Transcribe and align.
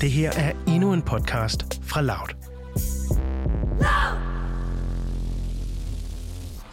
Det 0.00 0.10
her 0.10 0.32
er 0.32 0.52
endnu 0.66 0.92
en 0.92 1.02
podcast 1.02 1.80
fra 1.82 2.00
Loud. 2.00 2.28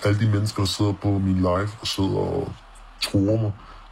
Alle 0.04 0.20
de 0.20 0.29
mennesker, 0.29 0.62
der 0.62 0.67
sidder 0.67 0.94
på 0.94 1.10
min 1.10 1.35
live 1.35 1.69
og 1.81 1.88
sidder 1.88 2.17
og 2.17 2.53
tror 3.01 3.42
mig. 3.42 3.51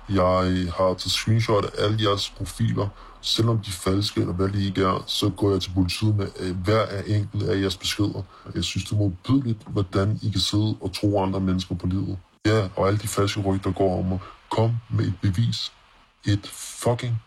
Jeg 0.09 0.73
har 0.77 0.93
taget 0.93 1.11
screenshot 1.11 1.65
af 1.65 1.83
alle 1.83 1.97
jeres 2.03 2.29
profiler. 2.29 2.87
Selvom 3.21 3.57
de 3.57 3.69
er 3.69 3.71
falske, 3.71 4.21
eller 4.21 4.33
hvad 4.33 4.49
de 4.49 4.65
ikke 4.65 4.81
er, 4.81 5.03
så 5.07 5.29
går 5.29 5.51
jeg 5.51 5.61
til 5.61 5.71
politiet 5.75 6.15
med 6.15 6.27
øh, 6.39 6.55
hver 6.57 6.81
af 6.85 7.03
enkelt 7.07 7.43
af 7.43 7.61
jeres 7.61 7.77
beskeder. 7.77 8.21
Jeg 8.55 8.63
synes, 8.63 8.85
det 8.85 8.91
er 8.91 8.97
modbydeligt, 8.97 9.63
hvordan 9.67 10.19
I 10.21 10.29
kan 10.29 10.41
sidde 10.41 10.75
og 10.81 10.93
tro 10.93 11.23
andre 11.23 11.39
mennesker 11.39 11.75
på 11.75 11.87
livet. 11.87 12.17
Ja, 12.45 12.67
og 12.75 12.87
alle 12.87 12.99
de 12.99 13.07
falske 13.07 13.41
rygter 13.41 13.71
går 13.71 13.99
om 13.99 14.05
mig. 14.05 14.19
Kom 14.51 14.71
med 14.89 15.05
et 15.05 15.13
bevis. 15.21 15.71
Et 16.25 16.47
fucking 16.47 17.21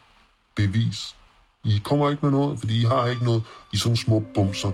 bevis. 0.57 1.17
I 1.67 1.81
kommer 1.85 2.11
ikke 2.11 2.21
med 2.23 2.31
noget, 2.31 2.59
fordi 2.59 2.83
I 2.83 2.85
har 2.85 3.07
ikke 3.07 3.25
noget 3.25 3.43
i 3.73 3.77
sådan 3.77 3.97
små 3.97 4.23
bumser. 4.35 4.71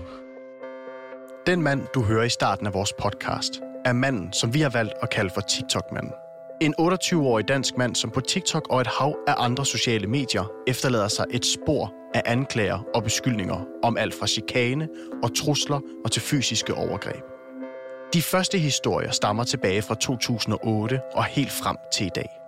Den 1.47 1.61
mand, 1.61 1.81
du 1.95 2.01
hører 2.03 2.23
i 2.23 2.29
starten 2.29 2.67
af 2.67 2.73
vores 2.73 2.93
podcast, 2.99 3.61
er 3.85 3.93
manden, 3.93 4.33
som 4.33 4.53
vi 4.53 4.61
har 4.61 4.69
valgt 4.69 4.93
at 5.01 5.09
kalde 5.09 5.29
for 5.33 5.41
TikTok-manden. 5.41 6.11
En 6.61 6.75
28-årig 6.79 7.47
dansk 7.47 7.77
mand, 7.77 7.95
som 7.95 8.09
på 8.09 8.21
TikTok 8.21 8.67
og 8.69 8.81
et 8.81 8.87
hav 8.87 9.15
af 9.27 9.35
andre 9.37 9.65
sociale 9.65 10.07
medier 10.07 10.51
efterlader 10.67 11.07
sig 11.07 11.25
et 11.31 11.45
spor 11.45 11.93
af 12.13 12.21
anklager 12.25 12.79
og 12.95 13.03
beskyldninger 13.03 13.65
om 13.83 13.97
alt 13.97 14.13
fra 14.13 14.27
chikane 14.27 14.87
og 15.23 15.35
trusler 15.35 15.79
og 16.05 16.11
til 16.11 16.21
fysiske 16.21 16.73
overgreb. 16.73 17.23
De 18.13 18.21
første 18.21 18.57
historier 18.57 19.11
stammer 19.11 19.43
tilbage 19.43 19.81
fra 19.81 19.95
2008 19.95 21.01
og 21.13 21.23
helt 21.23 21.51
frem 21.51 21.77
til 21.93 22.05
i 22.05 22.11
dag. 22.15 22.42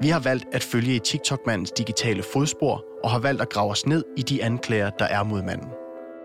Vi 0.00 0.08
har 0.08 0.18
valgt 0.18 0.46
at 0.52 0.62
følge 0.62 0.94
i 0.94 0.98
TikTok-mandens 0.98 1.70
digitale 1.70 2.22
fodspor 2.22 2.84
og 3.04 3.10
har 3.10 3.18
valgt 3.18 3.42
at 3.42 3.48
grave 3.48 3.70
os 3.70 3.86
ned 3.86 4.04
i 4.16 4.22
de 4.22 4.44
anklager, 4.44 4.90
der 4.90 5.04
er 5.04 5.22
mod 5.22 5.42
manden. 5.42 5.68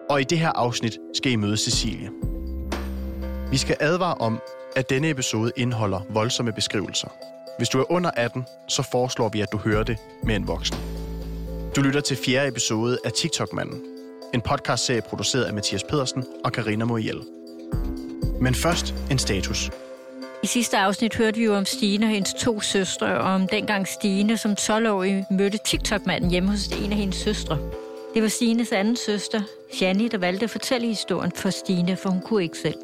Og 0.09 0.21
i 0.21 0.23
det 0.23 0.39
her 0.39 0.49
afsnit 0.49 0.97
skal 1.13 1.31
I 1.31 1.35
møde 1.35 1.57
Cecilie. 1.57 2.09
Vi 3.51 3.57
skal 3.57 3.77
advare 3.79 4.13
om, 4.13 4.39
at 4.75 4.89
denne 4.89 5.09
episode 5.09 5.51
indeholder 5.55 5.99
voldsomme 6.09 6.51
beskrivelser. 6.51 7.07
Hvis 7.57 7.69
du 7.69 7.79
er 7.79 7.91
under 7.91 8.11
18, 8.17 8.43
så 8.67 8.83
foreslår 8.91 9.29
vi, 9.29 9.41
at 9.41 9.51
du 9.51 9.57
hører 9.57 9.83
det 9.83 9.97
med 10.23 10.35
en 10.35 10.47
voksen. 10.47 10.77
Du 11.75 11.81
lytter 11.81 12.01
til 12.01 12.17
fjerde 12.25 12.47
episode 12.47 12.97
af 13.05 13.11
TikTok-manden. 13.11 13.81
En 14.33 14.41
podcastserie 14.41 15.01
produceret 15.01 15.43
af 15.43 15.53
Mathias 15.53 15.83
Pedersen 15.83 16.25
og 16.45 16.51
Karina 16.51 16.85
Moriel. 16.85 17.21
Men 18.41 18.55
først 18.55 18.95
en 19.11 19.19
status. 19.19 19.69
I 20.43 20.47
sidste 20.47 20.77
afsnit 20.77 21.15
hørte 21.15 21.37
vi 21.37 21.45
jo 21.45 21.55
om 21.55 21.65
Stine 21.65 22.05
og 22.05 22.09
hendes 22.09 22.33
to 22.33 22.61
søstre, 22.61 23.07
og 23.07 23.33
om 23.33 23.47
dengang 23.47 23.87
Stine 23.87 24.37
som 24.37 24.51
12-årig 24.59 25.25
mødte 25.31 25.57
TikTok-manden 25.65 26.31
hjemme 26.31 26.49
hos 26.49 26.67
en 26.67 26.91
af 26.91 26.97
hendes 26.97 27.15
søstre. 27.15 27.57
Det 28.13 28.21
var 28.21 28.27
Stines 28.27 28.71
anden 28.71 28.95
søster, 28.95 29.41
Shani, 29.73 30.07
der 30.07 30.17
valgte 30.17 30.43
at 30.43 30.49
fortælle 30.49 30.87
historien 30.87 31.31
for 31.35 31.49
Stine, 31.49 31.95
for 31.95 32.09
hun 32.09 32.21
kunne 32.21 32.43
ikke 32.43 32.57
selv. 32.57 32.75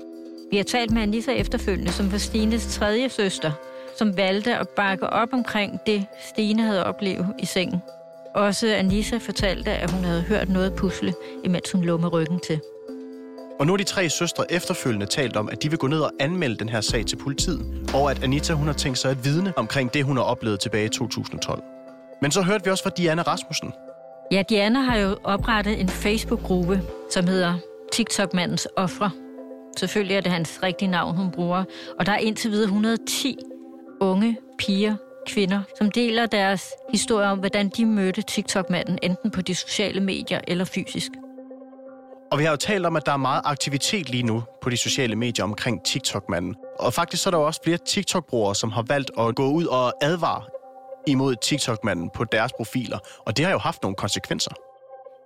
Vi 0.52 0.58
har 0.58 0.64
talt 0.64 0.92
med 0.92 1.02
Anissa 1.02 1.32
efterfølgende, 1.32 1.92
som 1.92 2.12
var 2.12 2.18
Stines 2.18 2.76
tredje 2.76 3.10
søster, 3.10 3.52
som 3.98 4.18
valgte 4.18 4.56
at 4.58 4.70
bakke 4.70 5.10
op 5.10 5.34
omkring 5.34 5.80
det, 5.86 6.06
Stine 6.30 6.62
havde 6.62 6.86
oplevet 6.86 7.28
i 7.40 7.46
sengen. 7.46 7.82
Også 8.36 8.68
Anissa 8.68 9.18
fortalte, 9.18 9.72
at 9.72 9.92
hun 9.92 10.04
havde 10.04 10.22
hørt 10.22 10.50
noget 10.50 10.74
pusle, 10.76 11.14
imens 11.44 11.72
hun 11.72 11.84
lå 11.84 11.98
med 11.98 12.14
ryggen 12.14 12.40
til. 12.40 12.62
Og 13.60 13.66
nu 13.66 13.72
har 13.72 13.78
de 13.78 13.84
tre 13.84 14.10
søstre 14.10 14.52
efterfølgende 14.52 15.06
talt 15.06 15.36
om, 15.36 15.50
at 15.50 15.64
de 15.64 15.70
vil 15.70 15.80
gå 15.80 15.88
ned 15.88 16.00
og 16.00 16.12
anmelde 16.20 16.56
den 16.56 16.70
her 16.70 16.82
sag 16.82 17.06
til 17.06 17.16
politiet, 17.16 17.90
og 17.94 18.12
at 18.12 18.24
Anita 18.24 18.54
hun 18.54 18.68
har 18.68 18.74
tænkt 18.74 18.98
sig 18.98 19.12
at 19.12 19.26
vidne 19.26 19.54
omkring 19.58 19.94
det, 19.94 20.04
hun 20.06 20.18
har 20.18 20.24
oplevet 20.24 20.60
tilbage 20.60 20.86
i 20.86 20.90
2012. 20.90 21.64
Men 22.22 22.32
så 22.32 22.42
hørte 22.42 22.64
vi 22.64 22.70
også 22.70 22.84
fra 22.84 22.90
Diana 22.90 23.22
Rasmussen. 23.22 23.74
Ja, 24.32 24.44
Diana 24.50 24.80
har 24.80 24.98
jo 24.98 25.18
oprettet 25.24 25.82
en 25.82 25.90
Facebook-gruppe, 25.90 26.82
som 27.12 27.28
hedder 27.28 27.54
TikTok-mandens 27.94 28.68
ofre. 28.78 29.12
Selvfølgelig 29.78 30.16
er 30.16 30.22
det 30.22 30.32
hans 30.32 30.60
rigtige 30.64 30.92
navn, 30.92 31.16
hun 31.16 31.32
bruger. 31.32 31.64
Og 32.00 32.06
der 32.06 32.12
er 32.12 32.18
indtil 32.18 32.52
videre 32.52 32.66
110 32.66 33.38
unge 34.02 34.38
piger, 34.58 34.96
kvinder, 35.28 35.62
som 35.78 35.92
deler 35.92 36.26
deres 36.26 36.72
historie 36.92 37.28
om, 37.28 37.40
hvordan 37.40 37.70
de 37.70 37.86
mødte 37.86 38.22
TikTok-manden, 38.22 39.00
enten 39.04 39.32
på 39.32 39.42
de 39.42 39.56
sociale 39.56 40.00
medier 40.00 40.42
eller 40.48 40.66
fysisk. 40.66 41.12
Og 42.32 42.40
vi 42.40 42.44
har 42.44 42.52
jo 42.52 42.58
talt 42.58 42.86
om, 42.86 42.96
at 42.96 43.06
der 43.06 43.12
er 43.12 43.18
meget 43.18 43.42
aktivitet 43.46 44.10
lige 44.10 44.24
nu 44.24 44.44
på 44.62 44.70
de 44.70 44.78
sociale 44.78 45.16
medier 45.16 45.46
omkring 45.46 45.84
TikTok-manden. 45.84 46.56
Og 46.80 46.94
faktisk 46.94 47.24
så 47.24 47.30
er 47.30 47.32
der 47.32 47.38
jo 47.38 47.46
også 47.46 47.62
flere 47.64 47.78
TikTok-brugere, 47.78 48.56
som 48.56 48.72
har 48.72 48.82
valgt 48.82 49.12
at 49.20 49.36
gå 49.36 49.48
ud 49.52 49.66
og 49.66 49.94
advare 50.02 50.44
imod 51.08 51.36
TikTok-manden 51.36 52.10
på 52.10 52.24
deres 52.24 52.54
profiler. 52.54 53.00
Og 53.26 53.38
det 53.38 53.46
har 53.46 53.52
jo 53.52 53.58
haft 53.58 53.82
nogle 53.82 53.96
konsekvenser. 53.96 54.52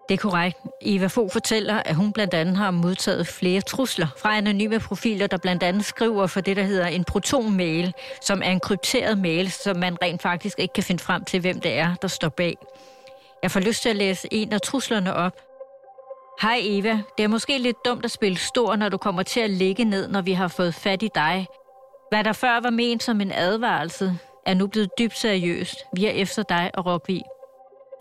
Det 0.09 0.13
er 0.13 0.17
korrekt. 0.17 0.57
Eva 0.81 1.07
Fogh 1.07 1.31
fortæller, 1.31 1.81
at 1.85 1.95
hun 1.95 2.13
blandt 2.13 2.33
andet 2.33 2.57
har 2.57 2.71
modtaget 2.71 3.27
flere 3.27 3.61
trusler 3.61 4.07
fra 4.17 4.37
anonyme 4.37 4.79
profiler, 4.79 5.27
der 5.27 5.37
blandt 5.37 5.63
andet 5.63 5.85
skriver 5.85 6.27
for 6.27 6.41
det, 6.41 6.57
der 6.57 6.63
hedder 6.63 6.87
en 6.87 7.03
proton-mail, 7.03 7.93
som 8.21 8.41
er 8.45 8.51
en 8.51 8.59
krypteret 8.59 9.17
mail, 9.17 9.51
som 9.51 9.77
man 9.77 9.97
rent 10.01 10.21
faktisk 10.21 10.59
ikke 10.59 10.73
kan 10.73 10.83
finde 10.83 11.03
frem 11.03 11.25
til, 11.25 11.39
hvem 11.39 11.59
det 11.59 11.73
er, 11.73 11.95
der 12.01 12.07
står 12.07 12.29
bag. 12.29 12.57
Jeg 13.43 13.51
får 13.51 13.59
lyst 13.59 13.81
til 13.81 13.89
at 13.89 13.95
læse 13.95 14.27
en 14.31 14.53
af 14.53 14.61
truslerne 14.61 15.13
op. 15.13 15.33
Hej 16.41 16.59
Eva, 16.61 17.01
det 17.17 17.23
er 17.23 17.27
måske 17.27 17.57
lidt 17.57 17.85
dumt 17.85 18.05
at 18.05 18.11
spille 18.11 18.37
stor, 18.37 18.75
når 18.75 18.89
du 18.89 18.97
kommer 18.97 19.23
til 19.23 19.39
at 19.39 19.49
ligge 19.49 19.83
ned, 19.83 20.07
når 20.07 20.21
vi 20.21 20.31
har 20.31 20.47
fået 20.47 20.75
fat 20.75 21.03
i 21.03 21.09
dig. 21.15 21.47
Hvad 22.11 22.23
der 22.23 22.33
før 22.33 22.59
var 22.59 22.69
ment 22.69 23.03
som 23.03 23.21
en 23.21 23.31
advarelse, 23.31 24.19
er 24.45 24.53
nu 24.53 24.67
blevet 24.67 24.89
dybt 24.99 25.17
seriøst. 25.17 25.75
Vi 25.95 26.05
er 26.05 26.11
efter 26.11 26.43
dig 26.43 26.71
og 26.73 26.85
Rockvi. 26.85 27.21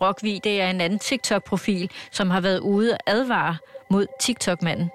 Rockvi, 0.01 0.39
det 0.43 0.61
er 0.61 0.69
en 0.69 0.81
anden 0.81 0.99
TikTok-profil, 0.99 1.91
som 2.11 2.29
har 2.29 2.41
været 2.41 2.59
ude 2.59 2.91
og 2.91 2.99
advare 3.07 3.57
mod 3.91 4.05
TikTok-manden. 4.19 4.89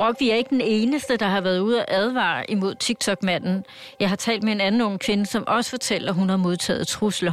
Rockvi 0.00 0.30
er 0.30 0.34
ikke 0.34 0.50
den 0.50 0.60
eneste, 0.60 1.16
der 1.16 1.26
har 1.26 1.40
været 1.40 1.58
ude 1.60 1.78
og 1.78 1.84
advare 1.88 2.50
imod 2.50 2.74
TikTok-manden. 2.74 3.64
Jeg 4.00 4.08
har 4.08 4.16
talt 4.16 4.42
med 4.42 4.52
en 4.52 4.60
anden 4.60 4.80
ung 4.80 5.00
kvinde, 5.00 5.26
som 5.26 5.44
også 5.46 5.70
fortæller, 5.70 6.08
at 6.08 6.14
hun 6.18 6.28
har 6.28 6.36
modtaget 6.36 6.86
trusler. 6.86 7.32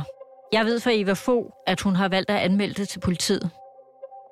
Jeg 0.51 0.66
ved 0.66 0.79
fra 0.79 0.91
Eva 0.94 1.13
Fogh, 1.13 1.50
at 1.67 1.81
hun 1.81 1.96
har 1.96 2.07
valgt 2.09 2.29
at 2.29 2.38
anmelde 2.38 2.73
det 2.73 2.90
til 2.90 3.00
politiet. 3.00 3.50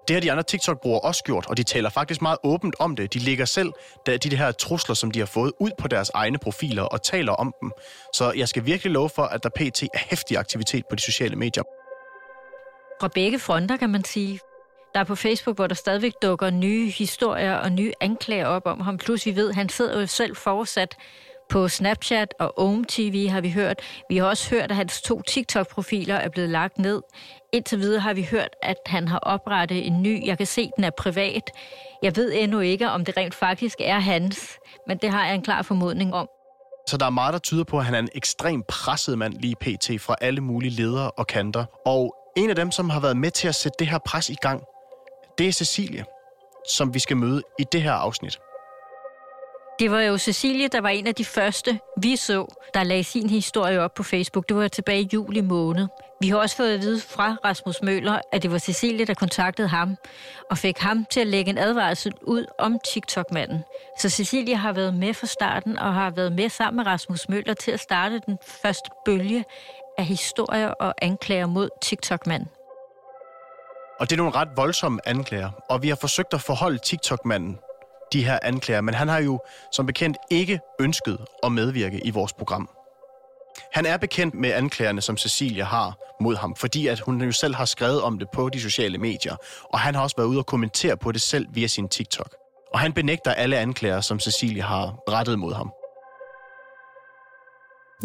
Det 0.07 0.15
har 0.15 0.21
de 0.21 0.31
andre 0.31 0.43
TikTok-brugere 0.43 1.01
også 1.01 1.23
gjort, 1.23 1.45
og 1.49 1.57
de 1.57 1.63
taler 1.63 1.89
faktisk 1.89 2.21
meget 2.21 2.37
åbent 2.43 2.75
om 2.79 2.95
det. 2.95 3.13
De 3.13 3.19
lægger 3.19 3.45
selv 3.45 3.73
de, 4.05 4.17
de 4.17 4.37
her 4.37 4.51
trusler, 4.51 4.95
som 4.95 5.11
de 5.11 5.19
har 5.19 5.25
fået, 5.25 5.51
ud 5.59 5.71
på 5.79 5.87
deres 5.87 6.11
egne 6.13 6.37
profiler 6.37 6.83
og 6.83 7.03
taler 7.03 7.31
om 7.31 7.53
dem. 7.61 7.71
Så 8.13 8.31
jeg 8.31 8.47
skal 8.47 8.65
virkelig 8.65 8.93
love 8.93 9.09
for, 9.09 9.23
at 9.23 9.43
der 9.43 9.49
pt. 9.49 9.83
er 9.83 9.87
hæftig 10.09 10.37
aktivitet 10.37 10.83
på 10.89 10.95
de 10.95 11.01
sociale 11.01 11.35
medier. 11.35 11.63
Fra 13.01 13.07
begge 13.07 13.39
fronter, 13.39 13.77
kan 13.77 13.89
man 13.89 14.03
sige. 14.03 14.39
Der 14.93 14.99
er 14.99 15.03
på 15.03 15.15
Facebook, 15.15 15.55
hvor 15.55 15.67
der 15.67 15.75
stadigvæk 15.75 16.13
dukker 16.21 16.49
nye 16.49 16.89
historier 16.89 17.55
og 17.55 17.71
nye 17.71 17.91
anklager 18.01 18.45
op 18.45 18.65
om 18.65 18.79
ham. 18.79 18.97
Plus 18.97 19.25
vi 19.25 19.35
ved, 19.35 19.49
at 19.49 19.55
han 19.55 19.69
sidder 19.69 19.99
jo 19.99 20.07
selv 20.07 20.35
fortsat 20.35 20.97
på 21.49 21.67
Snapchat 21.67 22.33
og 22.39 22.53
Ohm 22.59 22.85
TV 22.85 23.27
har 23.29 23.41
vi 23.41 23.51
hørt. 23.51 23.79
Vi 24.09 24.17
har 24.17 24.25
også 24.25 24.49
hørt, 24.49 24.71
at 24.71 24.75
hans 24.75 25.01
to 25.01 25.21
TikTok-profiler 25.21 26.15
er 26.15 26.29
blevet 26.29 26.49
lagt 26.49 26.77
ned. 26.77 27.01
Indtil 27.53 27.79
videre 27.79 27.99
har 27.99 28.13
vi 28.13 28.27
hørt, 28.31 28.49
at 28.63 28.75
han 28.85 29.07
har 29.07 29.19
oprettet 29.19 29.87
en 29.87 30.01
ny. 30.01 30.27
Jeg 30.27 30.37
kan 30.37 30.47
se, 30.47 30.61
at 30.61 30.71
den 30.75 30.83
er 30.83 30.89
privat. 30.97 31.51
Jeg 32.03 32.15
ved 32.15 32.33
endnu 32.35 32.59
ikke, 32.59 32.89
om 32.89 33.05
det 33.05 33.17
rent 33.17 33.35
faktisk 33.35 33.77
er 33.79 33.99
hans, 33.99 34.59
men 34.87 34.97
det 34.97 35.09
har 35.09 35.25
jeg 35.25 35.35
en 35.35 35.41
klar 35.41 35.61
formodning 35.61 36.13
om. 36.13 36.27
Så 36.87 36.97
der 36.97 37.05
er 37.05 37.09
meget, 37.09 37.33
der 37.33 37.39
tyder 37.39 37.63
på, 37.63 37.77
at 37.77 37.85
han 37.85 37.95
er 37.95 37.99
en 37.99 38.09
ekstremt 38.15 38.67
presset 38.67 39.17
mand 39.17 39.33
lige 39.33 39.55
pt. 39.55 40.01
fra 40.01 40.15
alle 40.21 40.41
mulige 40.41 40.71
ledere 40.71 41.11
og 41.11 41.27
kanter. 41.27 41.65
Og 41.85 42.15
en 42.37 42.49
af 42.49 42.55
dem, 42.55 42.71
som 42.71 42.89
har 42.89 42.99
været 42.99 43.17
med 43.17 43.31
til 43.31 43.47
at 43.47 43.55
sætte 43.55 43.75
det 43.79 43.87
her 43.87 43.97
pres 44.05 44.29
i 44.29 44.35
gang, 44.41 44.63
det 45.37 45.47
er 45.47 45.51
Cecilie, 45.51 46.05
som 46.69 46.93
vi 46.93 46.99
skal 46.99 47.17
møde 47.17 47.41
i 47.59 47.63
det 47.71 47.81
her 47.81 47.93
afsnit. 47.93 48.39
Det 49.79 49.91
var 49.91 50.01
jo 50.01 50.17
Cecilie, 50.17 50.67
der 50.67 50.81
var 50.81 50.89
en 50.89 51.07
af 51.07 51.15
de 51.15 51.25
første, 51.25 51.79
vi 52.01 52.15
så, 52.15 52.45
der 52.73 52.83
lagde 52.83 53.03
sin 53.03 53.29
historie 53.29 53.81
op 53.81 53.93
på 53.93 54.03
Facebook. 54.03 54.49
Det 54.49 54.57
var 54.57 54.67
tilbage 54.67 55.01
i 55.01 55.09
juli 55.13 55.41
måned. 55.41 55.87
Vi 56.21 56.29
har 56.29 56.37
også 56.37 56.55
fået 56.55 56.73
at 56.73 56.81
vide 56.81 57.01
fra 57.01 57.37
Rasmus 57.45 57.81
Møller, 57.81 58.19
at 58.31 58.43
det 58.43 58.51
var 58.51 58.57
Cecilie, 58.57 59.05
der 59.05 59.13
kontaktede 59.13 59.67
ham 59.67 59.95
og 60.49 60.57
fik 60.57 60.77
ham 60.77 61.05
til 61.05 61.19
at 61.19 61.27
lægge 61.27 61.49
en 61.49 61.57
advarsel 61.57 62.13
ud 62.21 62.45
om 62.59 62.79
TikTok-manden. 62.93 63.63
Så 63.99 64.09
Cecilie 64.09 64.55
har 64.55 64.73
været 64.73 64.93
med 64.93 65.13
fra 65.13 65.27
starten 65.27 65.79
og 65.79 65.93
har 65.93 66.09
været 66.09 66.31
med 66.31 66.49
sammen 66.49 66.77
med 66.77 66.85
Rasmus 66.85 67.29
Møller 67.29 67.53
til 67.53 67.71
at 67.71 67.79
starte 67.79 68.21
den 68.25 68.37
første 68.63 68.89
bølge 69.05 69.45
af 69.97 70.05
historier 70.05 70.69
og 70.69 70.93
anklager 71.01 71.47
mod 71.47 71.69
TikTok-manden. 71.81 72.49
Og 73.99 74.09
det 74.09 74.15
er 74.15 74.17
nogle 74.17 74.35
ret 74.35 74.49
voldsomme 74.55 74.99
anklager, 75.05 75.49
og 75.69 75.83
vi 75.83 75.89
har 75.89 75.97
forsøgt 76.01 76.33
at 76.33 76.41
forholde 76.41 76.77
TikTok-manden 76.77 77.59
de 78.13 78.25
her 78.25 78.39
anklager, 78.43 78.81
men 78.81 78.93
han 78.93 79.07
har 79.07 79.19
jo 79.19 79.39
som 79.71 79.85
bekendt 79.85 80.17
ikke 80.31 80.59
ønsket 80.79 81.17
at 81.43 81.51
medvirke 81.51 82.01
i 82.05 82.09
vores 82.09 82.33
program. 82.33 82.69
Han 83.73 83.85
er 83.85 83.97
bekendt 83.97 84.33
med 84.35 84.51
anklagerne, 84.51 85.01
som 85.01 85.17
Cecilia 85.17 85.63
har 85.63 85.97
mod 86.21 86.35
ham, 86.35 86.55
fordi 86.55 86.87
at 86.87 86.99
hun 86.99 87.21
jo 87.21 87.31
selv 87.31 87.55
har 87.55 87.65
skrevet 87.65 88.01
om 88.01 88.19
det 88.19 88.27
på 88.33 88.49
de 88.49 88.61
sociale 88.61 88.97
medier, 88.97 89.35
og 89.63 89.79
han 89.79 89.95
har 89.95 90.03
også 90.03 90.15
været 90.15 90.27
ude 90.27 90.39
og 90.39 90.45
kommentere 90.45 90.97
på 90.97 91.11
det 91.11 91.21
selv 91.21 91.47
via 91.53 91.67
sin 91.67 91.89
TikTok. 91.89 92.35
Og 92.73 92.79
han 92.79 92.93
benægter 92.93 93.31
alle 93.31 93.57
anklager, 93.57 94.01
som 94.01 94.19
Cecilia 94.19 94.63
har 94.63 94.95
rettet 95.09 95.39
mod 95.39 95.53
ham. 95.53 95.71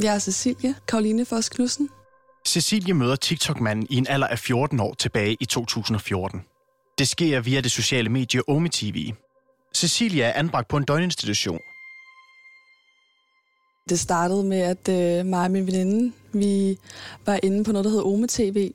Jeg 0.03 0.15
er 0.15 0.19
Cecilia 0.19 0.75
Karoline 0.89 1.25
Foss 1.25 1.49
Knudsen. 1.49 1.89
Cecilie 2.47 2.95
møder 2.95 3.17
TikTok-manden 3.17 3.87
i 3.91 3.97
en 3.97 4.07
alder 4.09 4.27
af 4.27 4.39
14 4.39 4.81
år 4.81 4.95
tilbage 4.95 5.37
i 5.41 5.45
2014. 5.45 6.45
Det 6.99 7.09
sker 7.09 7.41
via 7.41 7.61
det 7.61 7.71
sociale 7.71 8.09
medie 8.09 8.49
Omi 8.49 8.69
TV. 8.69 9.13
Cecilia 9.75 10.25
er 10.25 10.33
anbragt 10.33 10.69
på 10.69 10.77
en 10.77 10.85
døgninstitution. 10.85 11.61
Det 13.89 14.01
startede 14.01 14.45
med, 14.45 14.59
at 14.61 14.89
øh, 14.89 15.27
mig 15.27 15.45
og 15.45 15.51
min 15.51 15.67
veninde, 15.67 16.13
vi 16.33 16.79
var 17.27 17.41
inde 17.43 17.65
på 17.65 17.73
noget, 17.73 17.85
der 17.85 17.91
hedder 17.91 18.07
Ome 18.07 18.27
TV. 18.29 18.73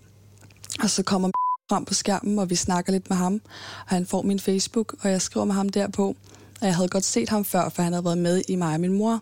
Og 0.83 0.89
så 0.89 1.03
kommer 1.03 1.29
frem 1.69 1.85
på 1.85 1.93
skærmen, 1.93 2.39
og 2.39 2.49
vi 2.49 2.55
snakker 2.55 2.91
lidt 2.91 3.09
med 3.09 3.17
ham. 3.17 3.41
Og 3.79 3.89
han 3.89 4.05
får 4.05 4.21
min 4.21 4.39
Facebook, 4.39 4.95
og 5.03 5.09
jeg 5.11 5.21
skriver 5.21 5.45
med 5.45 5.55
ham 5.55 5.69
derpå. 5.69 6.15
Og 6.61 6.67
jeg 6.67 6.75
havde 6.75 6.89
godt 6.89 7.03
set 7.03 7.29
ham 7.29 7.45
før, 7.45 7.69
for 7.69 7.81
han 7.81 7.93
havde 7.93 8.05
været 8.05 8.17
med 8.17 8.41
i 8.47 8.55
mig 8.55 8.73
og 8.73 8.79
min 8.79 8.93
mor. 8.93 9.21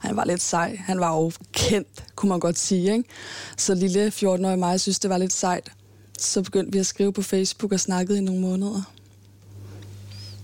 Han 0.00 0.16
var 0.16 0.24
lidt 0.24 0.42
sej. 0.42 0.76
Han 0.76 1.00
var 1.00 1.16
jo 1.16 1.32
kendt, 1.52 2.04
kunne 2.16 2.28
man 2.28 2.40
godt 2.40 2.58
sige. 2.58 2.92
Ikke? 2.92 3.04
Så 3.56 3.74
lille 3.74 4.08
14-årige 4.08 4.56
mig 4.56 4.80
synes, 4.80 4.98
det 4.98 5.10
var 5.10 5.18
lidt 5.18 5.32
sejt. 5.32 5.72
Så 6.18 6.42
begyndte 6.42 6.72
vi 6.72 6.78
at 6.78 6.86
skrive 6.86 7.12
på 7.12 7.22
Facebook 7.22 7.72
og 7.72 7.80
snakkede 7.80 8.18
i 8.18 8.20
nogle 8.20 8.40
måneder. 8.40 8.82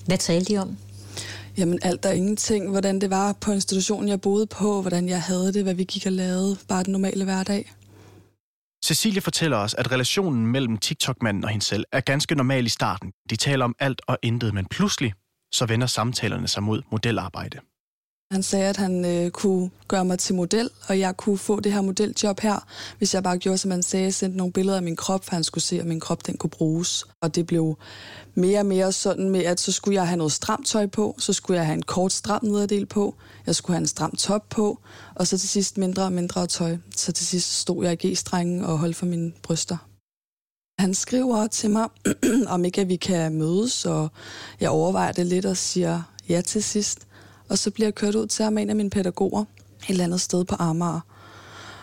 Hvad 0.07 0.19
talte 0.19 0.53
I 0.53 0.57
om? 0.57 0.77
Jamen 1.57 1.79
alt 1.83 2.07
og 2.07 2.17
ingenting. 2.17 2.71
Hvordan 2.71 3.01
det 3.01 3.11
var 3.11 3.33
på 3.33 3.53
institutionen, 3.53 4.09
jeg 4.09 4.21
boede 4.21 4.47
på. 4.47 4.81
Hvordan 4.81 5.09
jeg 5.09 5.23
havde 5.23 5.53
det. 5.53 5.63
Hvad 5.63 5.75
vi 5.75 5.85
gik 5.85 6.07
og 6.07 6.13
lavede. 6.13 6.57
Bare 6.69 6.85
den 6.85 6.93
normale 6.93 7.25
hverdag. 7.25 7.73
Cecilie 8.85 9.21
fortæller 9.21 9.57
os, 9.57 9.75
at 9.75 9.93
relationen 9.93 10.47
mellem 10.47 10.79
TikTok-manden 10.79 11.45
og 11.45 11.51
hende 11.51 11.65
selv 11.65 11.85
er 11.93 12.01
ganske 12.01 12.35
normal 12.35 12.67
i 12.67 12.69
starten. 12.69 13.13
De 13.31 13.37
taler 13.37 13.65
om 13.65 13.75
alt 13.79 14.03
og 14.07 14.19
intet, 14.23 14.55
men 14.55 14.67
pludselig 14.67 15.13
så 15.53 15.67
vender 15.67 15.87
samtalerne 15.87 16.49
sig 16.49 16.63
mod 16.63 16.83
modelarbejde. 16.93 17.59
Han 18.33 18.43
sagde, 18.43 18.69
at 18.69 18.77
han 18.77 19.05
øh, 19.05 19.31
kunne 19.31 19.71
gøre 19.89 20.05
mig 20.05 20.19
til 20.19 20.35
model, 20.35 20.71
og 20.89 20.99
jeg 20.99 21.17
kunne 21.17 21.39
få 21.39 21.61
det 21.61 21.73
her 21.73 21.81
modeljob 21.81 22.41
her, 22.41 22.67
hvis 22.99 23.15
jeg 23.15 23.23
bare 23.23 23.39
gjorde, 23.39 23.59
som 23.59 23.71
han 23.71 23.83
sagde, 23.83 24.13
sendte 24.13 24.37
nogle 24.37 24.53
billeder 24.53 24.77
af 24.77 24.83
min 24.83 24.97
krop, 24.97 25.25
for 25.25 25.33
han 25.33 25.45
skulle 25.45 25.65
se, 25.65 25.81
om 25.81 25.87
min 25.87 26.01
krop 26.01 26.27
den 26.27 26.37
kunne 26.37 26.51
bruges. 26.51 27.05
Og 27.21 27.35
det 27.35 27.47
blev 27.47 27.79
mere 28.35 28.59
og 28.59 28.67
mere 28.67 28.93
sådan 28.93 29.31
med, 29.31 29.45
at 29.45 29.61
så 29.61 29.73
skulle 29.73 29.95
jeg 29.95 30.07
have 30.07 30.17
noget 30.17 30.33
stramt 30.33 30.67
tøj 30.67 30.87
på, 30.87 31.15
så 31.19 31.33
skulle 31.33 31.59
jeg 31.59 31.67
have 31.67 31.75
en 31.75 31.83
kort 31.83 32.13
stram 32.13 32.45
nederdel 32.45 32.87
på, 32.87 33.15
jeg 33.47 33.55
skulle 33.55 33.75
have 33.75 33.81
en 33.81 33.87
stram 33.87 34.17
top 34.17 34.49
på, 34.49 34.79
og 35.15 35.27
så 35.27 35.39
til 35.39 35.49
sidst 35.49 35.79
mindre 35.79 36.03
og 36.03 36.13
mindre 36.13 36.47
tøj. 36.47 36.77
Så 36.97 37.13
til 37.13 37.27
sidst 37.27 37.53
stod 37.53 37.85
jeg 37.85 38.05
i 38.05 38.09
G-strengen 38.09 38.65
og 38.65 38.79
holdt 38.79 38.97
for 38.97 39.07
mine 39.07 39.33
bryster. 39.43 39.77
Han 40.79 40.95
skriver 40.95 41.47
til 41.47 41.71
mig, 41.71 41.89
om 42.55 42.65
ikke 42.65 42.81
at 42.81 42.89
vi 42.89 42.97
kan 42.97 43.35
mødes, 43.35 43.87
og 43.87 44.09
jeg 44.61 44.71
overvejer 44.71 45.13
det 45.13 45.27
lidt 45.27 45.47
og 45.47 45.57
siger 45.57 46.03
ja 46.29 46.41
til 46.41 46.63
sidst. 46.63 47.07
Og 47.49 47.59
så 47.59 47.71
bliver 47.71 47.87
jeg 47.87 47.95
kørt 47.95 48.15
ud 48.15 48.27
til 48.27 48.45
ham 48.45 48.59
en 48.59 48.71
af 48.71 48.77
mine 48.77 48.91
pædagoger 48.91 49.41
et 49.41 49.91
eller 49.91 50.05
andet 50.05 50.21
sted 50.21 50.45
på 50.45 50.57
Amager. 50.59 51.01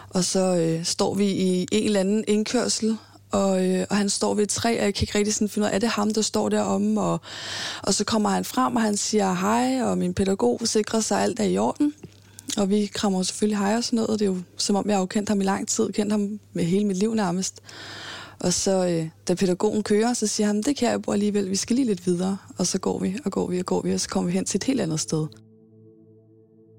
Og 0.10 0.24
så 0.24 0.56
øh, 0.56 0.86
står 0.86 1.16
vi 1.16 1.26
i 1.26 1.68
en 1.72 1.86
eller 1.86 2.00
anden 2.00 2.24
indkørsel, 2.28 2.98
og, 3.32 3.66
øh, 3.66 3.86
og 3.90 3.98
han 3.98 4.10
står 4.10 4.34
ved 4.34 4.44
et 4.44 4.50
træ, 4.50 4.78
og 4.80 4.86
jeg 4.86 4.94
kan 4.94 5.04
ikke 5.04 5.18
rigtig 5.18 5.34
sådan 5.34 5.50
finde 5.50 5.66
ud 5.66 5.72
af, 5.72 5.76
er 5.76 5.80
det 5.80 5.90
ham, 5.90 6.14
der 6.14 6.22
står 6.22 6.50
deromme? 6.50 7.02
Og, 7.02 7.22
og 7.84 7.94
så 7.94 8.04
kommer 8.04 8.30
han 8.30 8.46
frem, 8.46 8.76
og 8.76 8.82
han 8.82 8.98
siger 8.98 9.34
hej, 9.34 9.84
og 9.84 9.98
min 9.98 10.14
pædagog 10.14 10.62
sikrer 10.66 11.00
sig, 11.00 11.22
alt 11.22 11.40
er 11.40 11.44
i 11.44 11.58
orden. 11.58 11.94
Og 12.58 12.70
vi 12.70 12.86
krammer 12.86 13.24
selvfølgelig 13.24 13.58
hej 13.58 13.76
og 13.76 13.84
sådan 13.84 13.98
noget, 13.98 14.10
og 14.10 14.20
det 14.20 14.26
er 14.26 14.30
jo 14.30 14.38
som 14.58 14.76
om, 14.76 14.90
jeg 14.90 14.98
har 14.98 15.06
kendt 15.06 15.30
ham 15.30 15.42
i 15.42 15.44
lang 15.44 15.68
tid, 15.68 15.92
kendt 15.92 16.12
ham 16.12 16.40
med 16.54 16.64
hele 16.64 16.86
mit 16.86 16.98
liv 16.98 17.16
nærmest. 17.16 17.62
Og 18.40 18.54
så, 18.54 18.88
øh, 18.88 19.08
da 19.28 19.34
pædagogen 19.34 19.84
kører, 19.84 20.14
så 20.14 20.28
siger 20.28 20.48
han, 20.48 20.62
det 20.62 20.78
kan 20.78 20.90
jeg 20.90 21.00
jo 21.08 21.14
alligevel, 21.14 21.50
vi 21.50 21.56
skal 21.56 21.76
lige 21.76 21.86
lidt 21.86 22.06
videre. 22.06 22.38
Og 22.58 22.68
så 22.68 22.78
går 22.78 23.00
vi, 23.00 23.18
og 23.26 23.32
går 23.32 23.48
vi, 23.48 23.60
og 23.60 23.66
går 23.66 23.82
vi, 23.82 23.94
og 23.94 24.00
så 24.00 24.10
kommer 24.10 24.28
vi 24.28 24.34
hen 24.34 24.46
til 24.46 24.58
et 24.58 24.64
helt 24.64 24.82
andet 24.82 25.00
sted. 25.00 25.28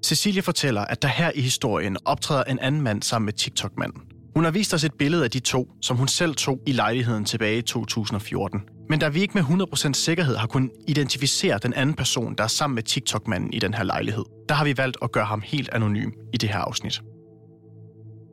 Cecilie 0.05 0.41
fortæller, 0.41 0.81
at 0.81 1.01
der 1.01 1.07
her 1.07 1.31
i 1.35 1.41
historien 1.41 1.97
optræder 2.05 2.43
en 2.43 2.59
anden 2.59 2.81
mand 2.81 3.01
sammen 3.01 3.25
med 3.25 3.33
TikTok-manden. 3.33 4.01
Hun 4.35 4.43
har 4.43 4.51
vist 4.51 4.73
os 4.73 4.83
et 4.83 4.93
billede 4.93 5.23
af 5.23 5.31
de 5.31 5.39
to, 5.39 5.67
som 5.81 5.97
hun 5.97 6.07
selv 6.07 6.35
tog 6.35 6.59
i 6.67 6.71
lejligheden 6.71 7.25
tilbage 7.25 7.57
i 7.57 7.61
2014. 7.61 8.59
Men 8.89 8.99
da 8.99 9.09
vi 9.09 9.21
ikke 9.21 9.33
med 9.33 9.67
100% 9.73 9.93
sikkerhed 9.93 10.35
har 10.35 10.47
kunnet 10.47 10.71
identificere 10.87 11.57
den 11.57 11.73
anden 11.73 11.95
person, 11.95 12.35
der 12.37 12.43
er 12.43 12.47
sammen 12.47 12.75
med 12.75 12.83
TikTok-manden 12.83 13.53
i 13.53 13.59
den 13.59 13.73
her 13.73 13.83
lejlighed, 13.83 14.23
der 14.49 14.55
har 14.55 14.65
vi 14.65 14.77
valgt 14.77 14.97
at 15.01 15.11
gøre 15.11 15.25
ham 15.25 15.41
helt 15.45 15.69
anonym 15.73 16.11
i 16.33 16.37
det 16.37 16.49
her 16.49 16.59
afsnit. 16.59 17.01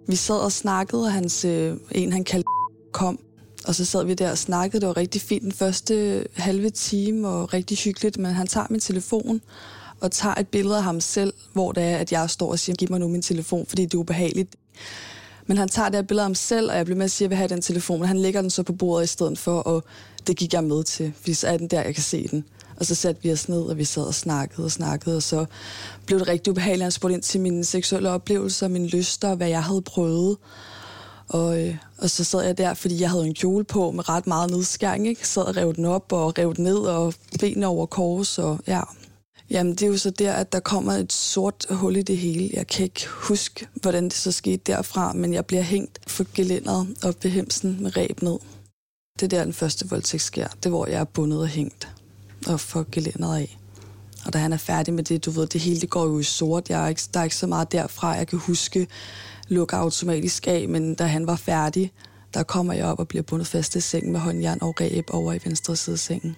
Vi 0.09 0.17
sad 0.17 0.37
og 0.45 0.53
snakkede, 0.53 1.03
og 1.03 1.13
hans, 1.13 1.45
øh, 1.45 1.77
en 1.91 2.13
han 2.13 2.25
kaldte 2.25 2.49
kom, 2.93 3.19
og 3.67 3.75
så 3.75 3.85
sad 3.85 4.05
vi 4.05 4.15
der 4.15 4.31
og 4.31 4.39
snakkede. 4.39 4.81
Det 4.81 4.89
var 4.89 4.97
rigtig 4.97 5.21
fint 5.21 5.43
den 5.43 5.53
første 5.53 6.25
halve 6.37 6.71
time, 6.71 7.29
og 7.29 7.55
rigtig 7.55 7.79
hyggeligt, 7.79 8.19
men 8.19 8.33
han 8.33 8.47
tager 8.47 8.67
min 8.71 8.81
telefon, 8.81 9.41
og 10.03 10.11
tager 10.11 10.35
et 10.35 10.49
billede 10.49 10.77
af 10.77 10.83
ham 10.83 11.01
selv, 11.01 11.33
hvor 11.53 11.73
det 11.73 11.83
er, 11.83 11.97
at 11.97 12.13
jeg 12.13 12.31
står 12.31 12.51
og 12.51 12.59
siger, 12.59 12.77
giv 12.77 12.91
mig 12.91 13.01
nu 13.01 13.09
min 13.09 13.23
telefon, 13.23 13.67
fordi 13.67 13.85
det 13.85 13.95
er 13.95 13.99
ubehageligt. 13.99 14.57
Men 15.47 15.57
han 15.59 15.69
tager 15.69 15.89
det 15.89 15.97
her 15.97 16.03
billede 16.03 16.23
af 16.23 16.25
ham 16.25 16.35
selv, 16.35 16.71
og 16.71 16.77
jeg 16.77 16.85
bliver 16.85 16.99
med 16.99 17.05
at 17.05 17.11
sige, 17.11 17.25
at 17.25 17.27
jeg 17.27 17.31
vil 17.31 17.37
have 17.37 17.49
den 17.49 17.63
telefon, 17.63 17.99
men 17.99 18.09
han 18.09 18.19
lægger 18.19 18.41
den 18.41 18.51
så 18.51 18.63
på 18.63 18.73
bordet 18.73 19.05
i 19.05 19.07
stedet 19.07 19.39
for, 19.39 19.59
og 19.59 19.85
det 20.27 20.37
gik 20.37 20.53
jeg 20.53 20.65
med 20.65 20.85
til, 20.85 21.13
fordi 21.17 21.35
så 21.35 21.49
er 21.49 21.57
den 21.57 21.69
der, 21.69 21.83
jeg 21.83 21.95
kan 21.95 22.03
se 22.03 22.29
den. 22.29 22.45
Og 22.77 22.87
så 22.87 22.95
satte 22.95 23.23
vi 23.23 23.33
os 23.33 23.49
ned, 23.49 23.63
og 23.63 23.79
vi 23.79 23.85
sad 23.85 24.03
og 24.03 24.15
snakkede 24.15 24.65
og 24.65 24.71
snakkede, 24.71 25.17
og 25.17 25.23
så 25.23 25.45
blev 26.07 26.19
det 26.19 26.29
rigtig 26.29 26.51
ubehageligt. 26.51 26.83
Han 26.83 26.93
spurgte 26.93 27.15
ind 27.15 27.23
til 27.23 27.41
mine 27.41 27.65
seksuelle 27.65 28.11
oplevelser, 28.11 28.69
mine 28.69 28.89
lyster, 28.89 29.35
hvad 29.35 29.49
jeg 29.49 29.65
havde 29.65 29.83
prøvet. 29.83 30.37
Og, 31.29 31.61
øh, 31.61 31.77
og 31.99 32.11
så 32.11 32.25
sad 32.25 32.43
jeg 32.43 32.59
der, 32.59 32.75
fordi 32.75 33.01
jeg 33.01 33.11
havde 33.11 33.27
en 33.27 33.35
kjole 33.35 33.65
på 33.65 33.91
med 33.91 34.09
ret 34.09 34.27
meget 34.27 34.51
nedskæring. 34.51 35.09
Ikke? 35.09 35.29
sad 35.29 35.43
og 35.43 35.57
rev 35.57 35.75
den 35.75 35.85
op 35.85 36.13
og 36.13 36.39
rev 36.39 36.55
den 36.55 36.65
ned, 36.65 36.79
og 36.79 37.15
benene 37.41 37.67
over 37.67 37.87
kors, 37.87 38.39
og 38.39 38.59
ja, 38.67 38.81
Jamen, 39.53 39.73
det 39.73 39.83
er 39.83 39.87
jo 39.87 39.97
så 39.97 40.11
der, 40.11 40.33
at 40.33 40.53
der 40.53 40.61
kommer 40.61 40.93
et 40.93 41.13
sort 41.13 41.67
hul 41.71 41.97
i 41.97 42.03
det 42.03 42.17
hele. 42.19 42.51
Jeg 42.53 42.67
kan 42.67 42.85
ikke 42.85 43.07
huske, 43.09 43.69
hvordan 43.83 44.05
det 44.05 44.13
så 44.13 44.33
skete 44.33 44.63
derfra, 44.67 45.13
men 45.13 45.35
jeg 45.35 45.47
bliver 45.47 45.63
hængt 45.63 45.99
for 46.07 46.27
gelænderet 46.35 46.87
op 47.05 47.25
ved 47.25 47.31
hemsen 47.31 47.83
med 47.83 47.97
ræb 47.97 48.23
ned. 48.23 48.39
Det 49.21 49.23
er 49.23 49.29
der, 49.29 49.45
den 49.45 49.53
første 49.53 49.89
voldtægt 49.89 50.23
sker. 50.23 50.49
Det 50.63 50.71
hvor 50.71 50.87
jeg 50.87 51.01
er 51.01 51.05
bundet 51.05 51.41
og 51.41 51.49
hængt 51.49 51.89
og 52.47 52.61
får 52.61 52.87
gelænderet 52.93 53.39
af. 53.39 53.59
Og 54.27 54.33
da 54.33 54.39
han 54.39 54.53
er 54.53 54.57
færdig 54.57 54.95
med 54.95 55.05
det, 55.05 55.25
du 55.25 55.31
ved, 55.31 55.47
det 55.47 55.61
hele 55.61 55.81
det 55.81 55.91
går 55.91 56.05
jo 56.05 56.19
i 56.19 56.23
sort. 56.23 56.71
Jeg 56.71 56.85
er 56.85 56.89
ikke, 56.89 57.03
der 57.15 57.21
er 57.21 57.25
ikke 57.25 57.37
så 57.37 57.47
meget 57.47 57.73
derfra, 57.73 58.09
jeg 58.09 58.27
kan 58.27 58.39
huske 58.39 58.87
lukke 59.49 59.77
automatisk 59.77 60.47
af, 60.47 60.69
men 60.69 60.95
da 60.95 61.05
han 61.05 61.27
var 61.27 61.37
færdig, 61.37 61.93
der 62.35 62.43
kommer 62.43 62.73
jeg 62.73 62.85
op 62.85 62.99
og 62.99 63.09
bliver 63.09 63.23
bundet 63.23 63.47
fast 63.47 63.77
i 63.77 63.81
sengen 63.81 64.13
med 64.13 64.21
håndjern 64.21 64.59
og 64.63 64.81
ræb 64.81 65.05
over 65.11 65.33
i 65.33 65.39
venstre 65.45 65.77
side 65.77 65.95
af 65.95 65.99
sengen. 65.99 66.37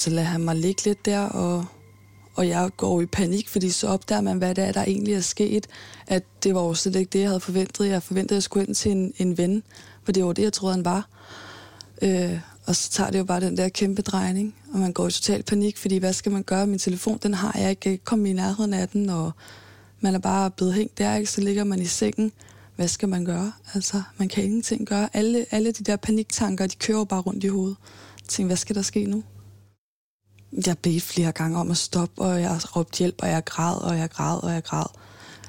Så 0.00 0.10
lader 0.10 0.26
han 0.26 0.40
mig 0.40 0.56
ligge 0.56 0.84
lidt 0.84 1.04
der, 1.04 1.20
og, 1.20 1.66
og 2.34 2.48
jeg 2.48 2.70
går 2.76 3.00
i 3.00 3.06
panik, 3.06 3.48
fordi 3.48 3.70
så 3.70 3.88
opdager 3.88 4.20
man, 4.20 4.38
hvad 4.38 4.54
det 4.54 4.64
er, 4.64 4.72
der 4.72 4.84
egentlig 4.84 5.14
er 5.14 5.20
sket. 5.20 5.66
At 6.06 6.22
det 6.42 6.54
var 6.54 6.62
jo 6.62 6.74
slet 6.74 6.96
ikke 6.96 7.10
det, 7.10 7.20
jeg 7.20 7.28
havde 7.28 7.40
forventet. 7.40 7.88
Jeg 7.88 8.02
forventede, 8.02 8.34
at 8.34 8.36
jeg 8.36 8.42
skulle 8.42 8.66
ind 8.66 8.74
til 8.74 8.90
en, 8.90 9.12
en 9.16 9.38
ven, 9.38 9.62
for 10.04 10.12
det 10.12 10.24
var 10.24 10.32
det, 10.32 10.42
jeg 10.42 10.52
troede, 10.52 10.74
han 10.74 10.84
var. 10.84 11.08
Øh, 12.02 12.38
og 12.66 12.76
så 12.76 12.90
tager 12.90 13.10
det 13.10 13.18
jo 13.18 13.24
bare 13.24 13.40
den 13.40 13.56
der 13.56 13.68
kæmpe 13.68 14.02
drejning, 14.02 14.54
og 14.72 14.78
man 14.78 14.92
går 14.92 15.08
i 15.08 15.10
total 15.10 15.42
panik, 15.42 15.76
fordi 15.76 15.96
hvad 15.96 16.12
skal 16.12 16.32
man 16.32 16.42
gøre? 16.42 16.66
Min 16.66 16.78
telefon, 16.78 17.18
den 17.22 17.34
har 17.34 17.58
jeg 17.58 17.70
ikke. 17.70 17.90
Jeg 17.90 18.04
komme 18.04 18.30
i 18.30 18.32
nærheden 18.32 18.74
af 18.74 18.88
den, 18.88 19.08
og 19.08 19.32
man 20.00 20.14
er 20.14 20.18
bare 20.18 20.50
blevet 20.50 20.74
hængt 20.74 20.98
der, 20.98 21.16
ikke? 21.16 21.30
så 21.30 21.40
ligger 21.40 21.64
man 21.64 21.82
i 21.82 21.86
sengen. 21.86 22.32
Hvad 22.76 22.88
skal 22.88 23.08
man 23.08 23.24
gøre? 23.24 23.52
Altså, 23.74 24.02
man 24.16 24.28
kan 24.28 24.44
ingenting 24.44 24.86
gøre. 24.86 25.08
Alle, 25.12 25.46
alle 25.50 25.72
de 25.72 25.84
der 25.84 25.96
paniktanker, 25.96 26.66
de 26.66 26.76
kører 26.76 27.04
bare 27.04 27.20
rundt 27.20 27.44
i 27.44 27.48
hovedet. 27.48 27.76
Jeg 28.22 28.28
tænker, 28.28 28.46
hvad 28.48 28.56
skal 28.56 28.76
der 28.76 28.82
ske 28.82 29.04
nu? 29.04 29.22
Jeg 30.66 30.78
bedte 30.78 31.00
flere 31.00 31.32
gange 31.32 31.58
om 31.58 31.70
at 31.70 31.76
stoppe, 31.76 32.22
og 32.22 32.40
jeg 32.40 32.76
råbte 32.76 32.98
hjælp, 32.98 33.14
og 33.18 33.28
jeg 33.28 33.44
græd, 33.44 33.76
og 33.76 33.98
jeg 33.98 34.10
græd, 34.10 34.42
og 34.42 34.52
jeg 34.52 34.64
græd. 34.64 34.86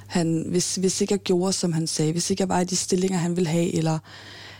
Han, 0.08 0.46
hvis, 0.50 0.76
hvis 0.76 1.02
ikke 1.02 1.14
jeg 1.14 1.20
gjorde, 1.20 1.54
som 1.54 1.74
han 1.74 1.88
sagde, 1.88 2.12
hvis 2.12 2.30
ikke 2.30 2.42
jeg 2.42 2.50
var 2.50 2.60
i 2.60 2.66
de 2.66 2.76
stillinger, 2.76 3.18
han 3.18 3.36
ville 3.36 3.50
have, 3.50 3.74
eller 3.74 4.00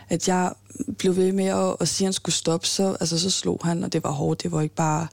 at 0.10 0.28
jeg 0.28 0.54
blev 0.98 1.16
ved 1.16 1.32
med 1.32 1.46
at, 1.46 1.76
at 1.80 1.88
sige, 1.88 2.06
at 2.06 2.08
han 2.08 2.14
skulle 2.14 2.36
stoppe, 2.36 2.68
så, 2.68 2.98
altså, 3.00 3.20
så 3.20 3.30
slog 3.30 3.60
han, 3.64 3.84
og 3.84 3.94
det 3.94 4.04
var 4.04 4.12
hårdt. 4.12 4.44
Det 4.44 4.52
var 4.52 4.62
ikke 4.62 4.76
bare 4.76 5.08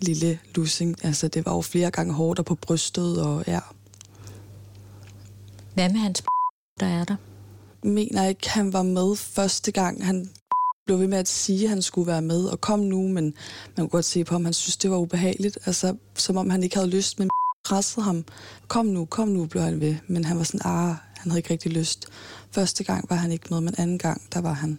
lille 0.00 0.38
lussing. 0.54 1.04
Altså, 1.04 1.28
det 1.28 1.46
var 1.46 1.54
jo 1.54 1.60
flere 1.60 1.90
gange 1.90 2.12
hårdt 2.14 2.38
og 2.38 2.44
på 2.44 2.54
brystet, 2.54 3.22
og 3.22 3.44
ja. 3.46 3.60
Hvad 5.74 5.88
med 5.88 6.00
hans 6.00 6.22
der 6.80 6.86
er 6.86 7.04
der? 7.04 7.16
Mener 7.82 8.28
ikke, 8.28 8.50
han 8.50 8.72
var 8.72 8.82
med 8.82 9.16
første 9.16 9.72
gang. 9.72 10.06
Han 10.06 10.30
blev 10.86 11.00
ved 11.00 11.08
med 11.08 11.18
at 11.18 11.28
sige, 11.28 11.64
at 11.64 11.68
han 11.70 11.82
skulle 11.82 12.06
være 12.06 12.22
med 12.22 12.44
og 12.44 12.60
kom 12.60 12.80
nu, 12.80 13.08
men 13.08 13.24
man 13.24 13.34
kunne 13.76 13.88
godt 13.88 14.04
se 14.04 14.24
på 14.24 14.34
ham, 14.34 14.44
han 14.44 14.54
synes, 14.54 14.76
det 14.76 14.90
var 14.90 14.96
ubehageligt. 14.96 15.58
Altså, 15.66 15.96
som 16.14 16.36
om 16.36 16.50
han 16.50 16.62
ikke 16.62 16.76
havde 16.76 16.90
lyst, 16.90 17.18
men 17.18 17.28
pressede 17.64 18.04
ham. 18.04 18.24
Kom 18.68 18.86
nu, 18.86 19.04
kom 19.04 19.28
nu, 19.28 19.46
blev 19.46 19.62
han 19.62 19.80
ved. 19.80 19.96
Men 20.06 20.24
han 20.24 20.38
var 20.38 20.44
sådan, 20.44 20.60
ah, 20.64 20.94
han 21.16 21.30
havde 21.30 21.38
ikke 21.38 21.50
rigtig 21.50 21.72
lyst. 21.72 22.08
Første 22.50 22.84
gang 22.84 23.10
var 23.10 23.16
han 23.16 23.32
ikke 23.32 23.46
med, 23.50 23.60
men 23.60 23.74
anden 23.78 23.98
gang, 23.98 24.22
der 24.32 24.40
var 24.40 24.52
han. 24.52 24.78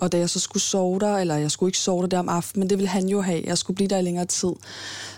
Og 0.00 0.12
da 0.12 0.18
jeg 0.18 0.30
så 0.30 0.40
skulle 0.40 0.62
sove 0.62 0.98
der, 0.98 1.18
eller 1.18 1.36
jeg 1.36 1.50
skulle 1.50 1.68
ikke 1.68 1.78
sove 1.78 2.02
der, 2.02 2.08
der 2.08 2.18
om 2.18 2.28
aftenen, 2.28 2.60
men 2.60 2.70
det 2.70 2.78
ville 2.78 2.88
han 2.88 3.08
jo 3.08 3.20
have. 3.20 3.42
Jeg 3.46 3.58
skulle 3.58 3.74
blive 3.74 3.88
der 3.88 3.98
i 3.98 4.02
længere 4.02 4.26
tid. 4.26 4.52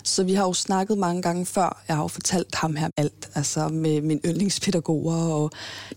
Så 0.05 0.25
vi 0.25 0.35
har 0.35 0.45
jo 0.45 0.53
snakket 0.53 0.99
mange 0.99 1.23
gange 1.23 1.47
før. 1.47 1.85
Jeg 1.89 1.97
har 1.97 2.03
jo 2.03 2.09
fortalt 2.09 2.55
ham 2.55 2.77
her 2.77 2.89
alt, 2.97 3.31
altså 3.35 3.69
med 3.69 4.01
mine 4.01 4.21
yndlingspædagoger. 4.25 5.17
Og 5.17 5.51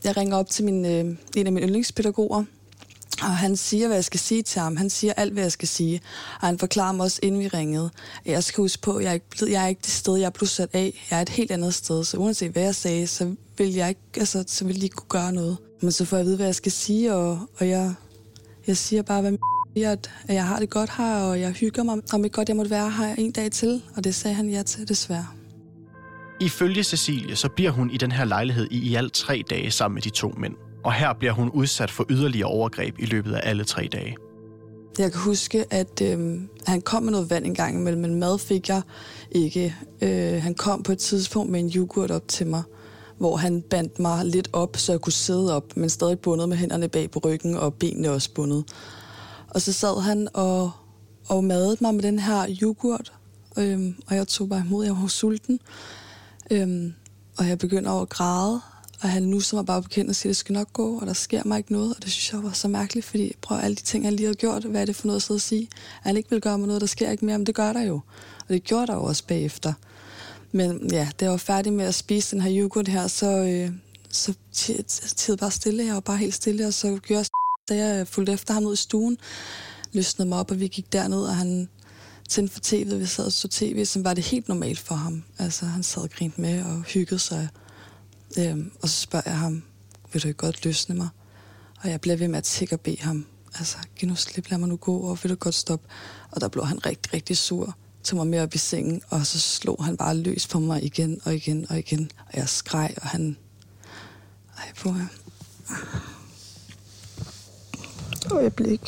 jeg 0.04 0.18
ringer 0.18 0.38
op 0.38 0.50
til 0.50 0.66
min, 0.66 0.86
øh, 0.86 1.16
en 1.36 1.48
af 1.48 1.54
mine 1.54 1.62
yndlingspædagoger, 1.62 2.44
og 3.22 3.38
han 3.38 3.58
siger, 3.58 3.88
hvad 3.88 3.98
jeg 3.98 4.04
skal 4.04 4.20
sige 4.20 4.42
til 4.42 4.62
ham. 4.62 4.78
Han 4.78 4.90
siger 4.90 5.14
alt, 5.14 5.34
hvad 5.34 5.44
jeg 5.44 5.52
skal 5.52 5.68
sige. 5.68 6.02
Og 6.42 6.48
han 6.48 6.60
forklarer 6.60 6.92
mig 6.92 7.04
også, 7.04 7.20
inden 7.24 7.42
vi 7.42 7.48
ringede. 7.48 7.90
Jeg 8.26 8.44
skal 8.44 8.62
huske 8.62 8.82
på, 8.82 8.96
at 8.96 9.04
jeg 9.04 9.10
er 9.10 9.14
ikke, 9.14 9.52
jeg 9.54 9.64
er 9.64 9.68
ikke 9.68 9.82
det 9.82 9.92
sted, 9.92 10.18
jeg 10.18 10.26
er 10.26 10.30
blevet 10.30 10.50
sat 10.50 10.70
af. 10.74 11.06
Jeg 11.12 11.18
er 11.18 11.22
et 11.22 11.30
helt 11.30 11.52
andet 11.52 11.74
sted. 11.74 12.04
Så 12.04 12.18
uanset 12.18 12.52
hvad 12.52 12.64
jeg 12.64 12.76
sagde, 12.76 13.08
så 13.08 13.36
vil 13.58 13.74
jeg 13.74 13.90
ikke, 13.90 14.02
altså, 14.18 14.44
så 14.48 14.66
vil 14.66 14.76
de 14.76 14.84
ikke 14.84 14.96
kunne 14.96 15.22
gøre 15.22 15.34
noget. 15.34 15.58
Men 15.82 15.92
så 15.92 16.06
får 16.06 16.18
jeg 16.18 16.22
at 16.22 16.26
vide, 16.26 16.36
hvad 16.36 16.46
jeg 16.46 16.56
skal 16.56 16.72
sige, 16.72 17.14
og, 17.14 17.40
og 17.60 17.70
jeg, 17.70 17.94
jeg 18.68 18.78
siger 18.78 19.02
bare, 19.02 19.22
hvad 19.22 19.38
siger, 19.74 19.92
at 19.92 20.10
jeg 20.30 20.46
har 20.46 20.60
det 20.60 20.70
godt 20.70 20.90
her, 20.98 21.16
og 21.16 21.40
jeg 21.40 21.52
hygger 21.52 21.84
mig. 21.84 21.98
Om 22.14 22.24
ikke 22.26 22.36
godt, 22.36 22.50
jeg 22.50 22.56
måtte 22.56 22.72
være 22.72 22.92
her 22.92 23.16
en 23.16 23.32
dag 23.32 23.52
til. 23.52 23.82
Og 23.96 24.04
det 24.04 24.16
sagde 24.16 24.36
han 24.36 24.50
ja 24.50 24.64
til, 24.64 24.88
desværre. 24.88 25.28
Ifølge 26.42 26.84
Cecilie, 26.84 27.36
så 27.36 27.50
bliver 27.50 27.72
hun 27.72 27.92
i 27.92 27.98
den 27.98 28.12
her 28.12 28.26
lejlighed 28.26 28.68
i 28.72 28.78
i 28.78 28.96
alt 28.96 29.14
tre 29.14 29.44
dage 29.50 29.72
sammen 29.72 29.94
med 29.94 30.02
de 30.02 30.10
to 30.10 30.34
mænd. 30.38 30.69
Og 30.84 30.94
her 30.94 31.14
bliver 31.14 31.34
hun 31.34 31.50
udsat 31.50 31.92
for 31.92 32.06
yderligere 32.10 32.48
overgreb 32.48 33.00
i 33.00 33.06
løbet 33.06 33.34
af 33.34 33.50
alle 33.50 33.64
tre 33.64 33.90
dage. 33.92 34.16
Jeg 35.00 35.12
kan 35.12 35.22
huske, 35.22 35.66
at 35.70 36.02
øh, 36.02 36.42
han 36.66 36.82
kom 36.82 37.04
med 37.04 37.12
noget 37.12 37.30
vand 37.30 37.46
en 37.46 37.56
gang 37.56 37.76
imellem, 37.76 38.02
men 38.02 38.16
mad 38.16 38.40
fik 38.40 38.70
jeg 38.70 38.82
ikke. 39.32 39.76
Øh, 40.02 40.42
han 40.42 40.56
kom 40.56 40.84
på 40.84 40.92
et 40.92 40.98
tidspunkt 40.98 41.52
med 41.52 41.60
en 41.60 41.72
yoghurt 41.76 42.12
op 42.12 42.28
til 42.28 42.48
mig, 42.48 42.64
hvor 43.18 43.38
han 43.38 43.62
bandt 43.62 44.00
mig 44.00 44.26
lidt 44.26 44.50
op, 44.54 44.78
så 44.78 44.92
jeg 44.92 45.02
kunne 45.02 45.14
sidde 45.14 45.56
op, 45.56 45.78
men 45.78 45.90
stadig 45.90 46.20
bundet 46.20 46.50
med 46.50 46.58
hænderne 46.58 46.88
bag 46.88 47.12
på 47.12 47.20
ryggen 47.26 47.56
og 47.56 47.74
benene 47.74 48.12
også 48.12 48.34
bundet. 48.34 48.64
Og 49.50 49.62
så 49.62 49.74
sad 49.74 50.02
han 50.02 50.28
og, 50.34 50.72
og 51.30 51.44
madede 51.44 51.78
mig 51.82 51.96
med 51.96 52.04
den 52.04 52.20
her 52.20 52.58
yoghurt, 52.62 53.14
øh, 53.58 53.80
og 54.08 54.16
jeg 54.16 54.28
tog 54.28 54.50
bare 54.50 54.64
imod, 54.66 54.86
jeg 54.86 54.94
var 54.94 55.08
sulten. 55.08 55.60
Øh, 56.52 56.92
og 57.38 57.48
jeg 57.48 57.58
begynder 57.58 58.02
at 58.02 58.10
græde, 58.10 58.62
og 59.02 59.10
han 59.10 59.24
nu 59.24 59.40
som 59.40 59.58
var 59.58 59.64
bare 59.64 59.82
bekendt 59.82 60.10
og 60.10 60.16
siger, 60.16 60.30
at 60.30 60.34
det 60.34 60.38
skal 60.38 60.54
nok 60.54 60.74
gå, 60.74 61.00
og 61.00 61.08
der 61.08 61.14
sker 61.14 61.44
mig 61.46 61.58
ikke 61.58 61.72
noget. 61.72 61.96
Og 61.96 62.04
det 62.04 62.12
synes 62.12 62.34
jeg 62.34 62.44
var 62.44 62.52
så 62.52 62.68
mærkeligt, 62.68 63.06
fordi 63.06 63.36
prøv 63.42 63.58
alle 63.58 63.76
de 63.76 63.82
ting, 63.82 64.06
han 64.06 64.14
lige 64.14 64.28
har 64.28 64.34
gjort, 64.34 64.64
hvad 64.64 64.82
er 64.82 64.86
det 64.86 64.96
for 64.96 65.08
noget 65.08 65.16
at 65.16 65.24
sidde 65.24 65.38
og 65.38 65.42
sige? 65.42 65.70
At 65.72 66.04
han 66.04 66.18
ikke 66.18 66.30
vil 66.30 66.42
gøre 66.42 66.58
mig 66.58 66.68
noget, 66.68 66.82
der 66.82 66.88
sker 66.88 67.12
ikke 67.12 67.26
mere, 67.26 67.38
men 67.38 67.46
det 67.46 67.56
gør 67.56 67.74
der 67.74 67.82
jo. 67.82 68.00
Og 68.40 68.50
det 68.50 68.64
gjorde 68.64 68.88
der 68.88 68.94
jo 68.94 69.04
også 69.04 69.24
bagefter. 69.28 69.74
Men 70.52 70.92
ja, 70.92 71.10
det 71.20 71.30
var 71.30 71.38
færdig 71.38 71.74
med 71.74 71.86
at 71.86 71.96
spise 71.96 72.36
den 72.36 72.42
her 72.42 72.64
yoghurt 72.64 72.88
her, 72.88 73.08
så, 73.08 73.28
øh, 73.28 73.72
så 74.12 74.34
tid 75.16 75.38
bare 75.38 75.52
stille. 75.52 75.86
Jeg 75.86 75.94
var 75.94 76.00
bare 76.00 76.18
helt 76.18 76.34
stille, 76.34 76.68
og 76.68 76.74
så 76.74 77.00
gjorde 77.04 77.20
jeg, 77.20 77.26
da 77.70 77.86
jeg 77.86 78.08
fulgte 78.08 78.34
efter 78.34 78.54
ham 78.54 78.66
ud 78.66 78.74
i 78.74 78.78
stuen, 78.78 79.18
løsnede 79.92 80.30
mig 80.30 80.40
op, 80.40 80.52
og 80.52 80.60
vi 80.60 80.68
gik 80.68 80.94
derned, 80.94 81.22
og 81.22 81.36
han 81.36 81.70
tændte 82.30 82.54
for 82.54 82.60
tv'et, 82.60 82.96
vi 82.96 83.06
sad 83.06 83.26
og 83.26 83.32
så 83.32 83.48
tv, 83.48 83.86
som 83.86 84.04
var 84.04 84.14
det 84.14 84.24
helt 84.24 84.48
normalt 84.48 84.80
for 84.80 84.96
ham. 84.96 85.24
Altså, 85.40 85.66
han 85.66 85.84
sad 85.84 86.02
og 86.02 86.10
grinte 86.10 86.42
med 86.42 86.64
og 86.64 86.82
hyggede 86.82 87.20
sig. 87.20 87.48
Øhm, 88.38 88.72
og 88.82 88.90
så 88.90 89.02
spørger 89.02 89.30
jeg 89.30 89.40
ham, 89.40 89.64
vil 90.14 90.24
du 90.24 90.28
ikke 90.28 90.38
godt 90.38 90.66
løsne 90.66 90.96
mig? 90.96 91.10
Og 91.84 91.90
jeg 91.90 92.02
bliver 92.02 92.18
ved 92.18 92.28
med 92.28 92.38
at 92.38 92.44
tække 92.44 92.76
og 92.76 92.80
bede 92.80 93.02
ham, 93.02 93.26
altså, 93.56 93.78
giv 93.96 94.10
nu 94.10 94.16
slip, 94.16 94.50
lad 94.50 94.58
mig 94.58 94.70
nu 94.70 94.76
gå, 94.76 94.98
og 94.98 95.20
vil 95.24 95.30
du 95.30 95.36
godt 95.36 95.56
stoppe? 95.56 95.88
Og 96.32 96.42
der 96.42 96.48
blev 96.48 96.66
han 96.66 96.86
rigtig, 96.86 97.14
rigtig 97.14 97.38
sur, 97.38 97.76
tog 98.04 98.18
mig 98.18 98.28
med 98.28 98.40
op 98.40 98.56
i 98.56 98.58
sengen, 98.58 99.02
og 99.10 99.26
så 99.26 99.40
slog 99.40 99.86
han 99.86 99.98
bare 99.98 100.18
løs 100.18 100.48
på 100.48 100.60
mig 100.60 100.84
igen 100.84 101.22
og 101.24 101.36
igen 101.36 101.66
og 101.70 101.80
igen. 101.80 102.12
Og 102.28 102.38
jeg 102.38 102.50
skreg, 102.50 102.96
og 103.02 103.08
han... 103.08 103.38
Ej, 104.58 104.74
på 104.78 104.92
her. 104.92 105.08
Øjeblik. 108.32 108.82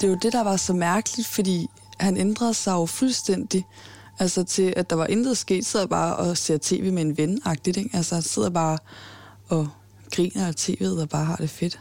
Det 0.00 0.06
er 0.06 0.10
jo 0.10 0.18
det, 0.22 0.32
der 0.32 0.42
var 0.42 0.56
så 0.56 0.72
mærkeligt, 0.72 1.28
fordi 1.28 1.66
han 1.98 2.16
ændrede 2.16 2.54
sig 2.54 2.72
jo 2.72 2.86
fuldstændig. 2.86 3.66
Altså 4.18 4.44
til, 4.44 4.74
at 4.76 4.90
der 4.90 4.96
var 4.96 5.06
intet 5.06 5.38
sket, 5.38 5.66
sidder 5.66 5.86
bare 5.86 6.16
og 6.16 6.36
ser 6.36 6.58
tv 6.62 6.92
med 6.92 7.02
en 7.02 7.16
ven 7.16 7.40
ikke? 7.66 7.90
Altså 7.92 8.20
sidder 8.20 8.50
bare 8.50 8.78
og 9.48 9.68
griner 10.14 10.46
af 10.46 10.52
tv'et 10.60 11.00
og 11.00 11.08
bare 11.08 11.24
har 11.24 11.36
det 11.36 11.50
fedt. 11.50 11.80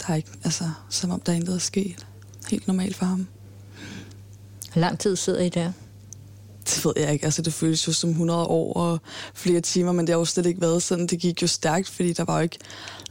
Der 0.00 0.12
er 0.12 0.16
ikke, 0.16 0.30
altså, 0.44 0.70
som 0.90 1.10
om 1.10 1.20
der 1.20 1.32
er 1.32 1.36
intet 1.36 1.54
er 1.54 1.58
sket. 1.58 2.06
Helt 2.50 2.66
normalt 2.66 2.96
for 2.96 3.06
ham. 3.06 3.26
Hvor 4.72 4.80
lang 4.80 4.98
tid 4.98 5.16
sidder 5.16 5.40
I 5.40 5.48
der? 5.48 5.72
Det 6.64 6.84
ved 6.84 6.92
jeg 6.96 7.12
ikke. 7.12 7.24
Altså, 7.24 7.42
det 7.42 7.52
føles 7.52 7.86
jo 7.88 7.92
som 7.92 8.10
100 8.10 8.44
år 8.44 8.72
og 8.72 8.98
flere 9.34 9.60
timer, 9.60 9.92
men 9.92 10.06
det 10.06 10.12
har 10.12 10.18
jo 10.18 10.24
slet 10.24 10.46
ikke 10.46 10.60
været 10.60 10.82
sådan. 10.82 11.06
Det 11.06 11.18
gik 11.20 11.42
jo 11.42 11.46
stærkt, 11.46 11.88
fordi 11.88 12.12
der 12.12 12.24
var 12.24 12.36
jo 12.36 12.42
ikke 12.42 12.58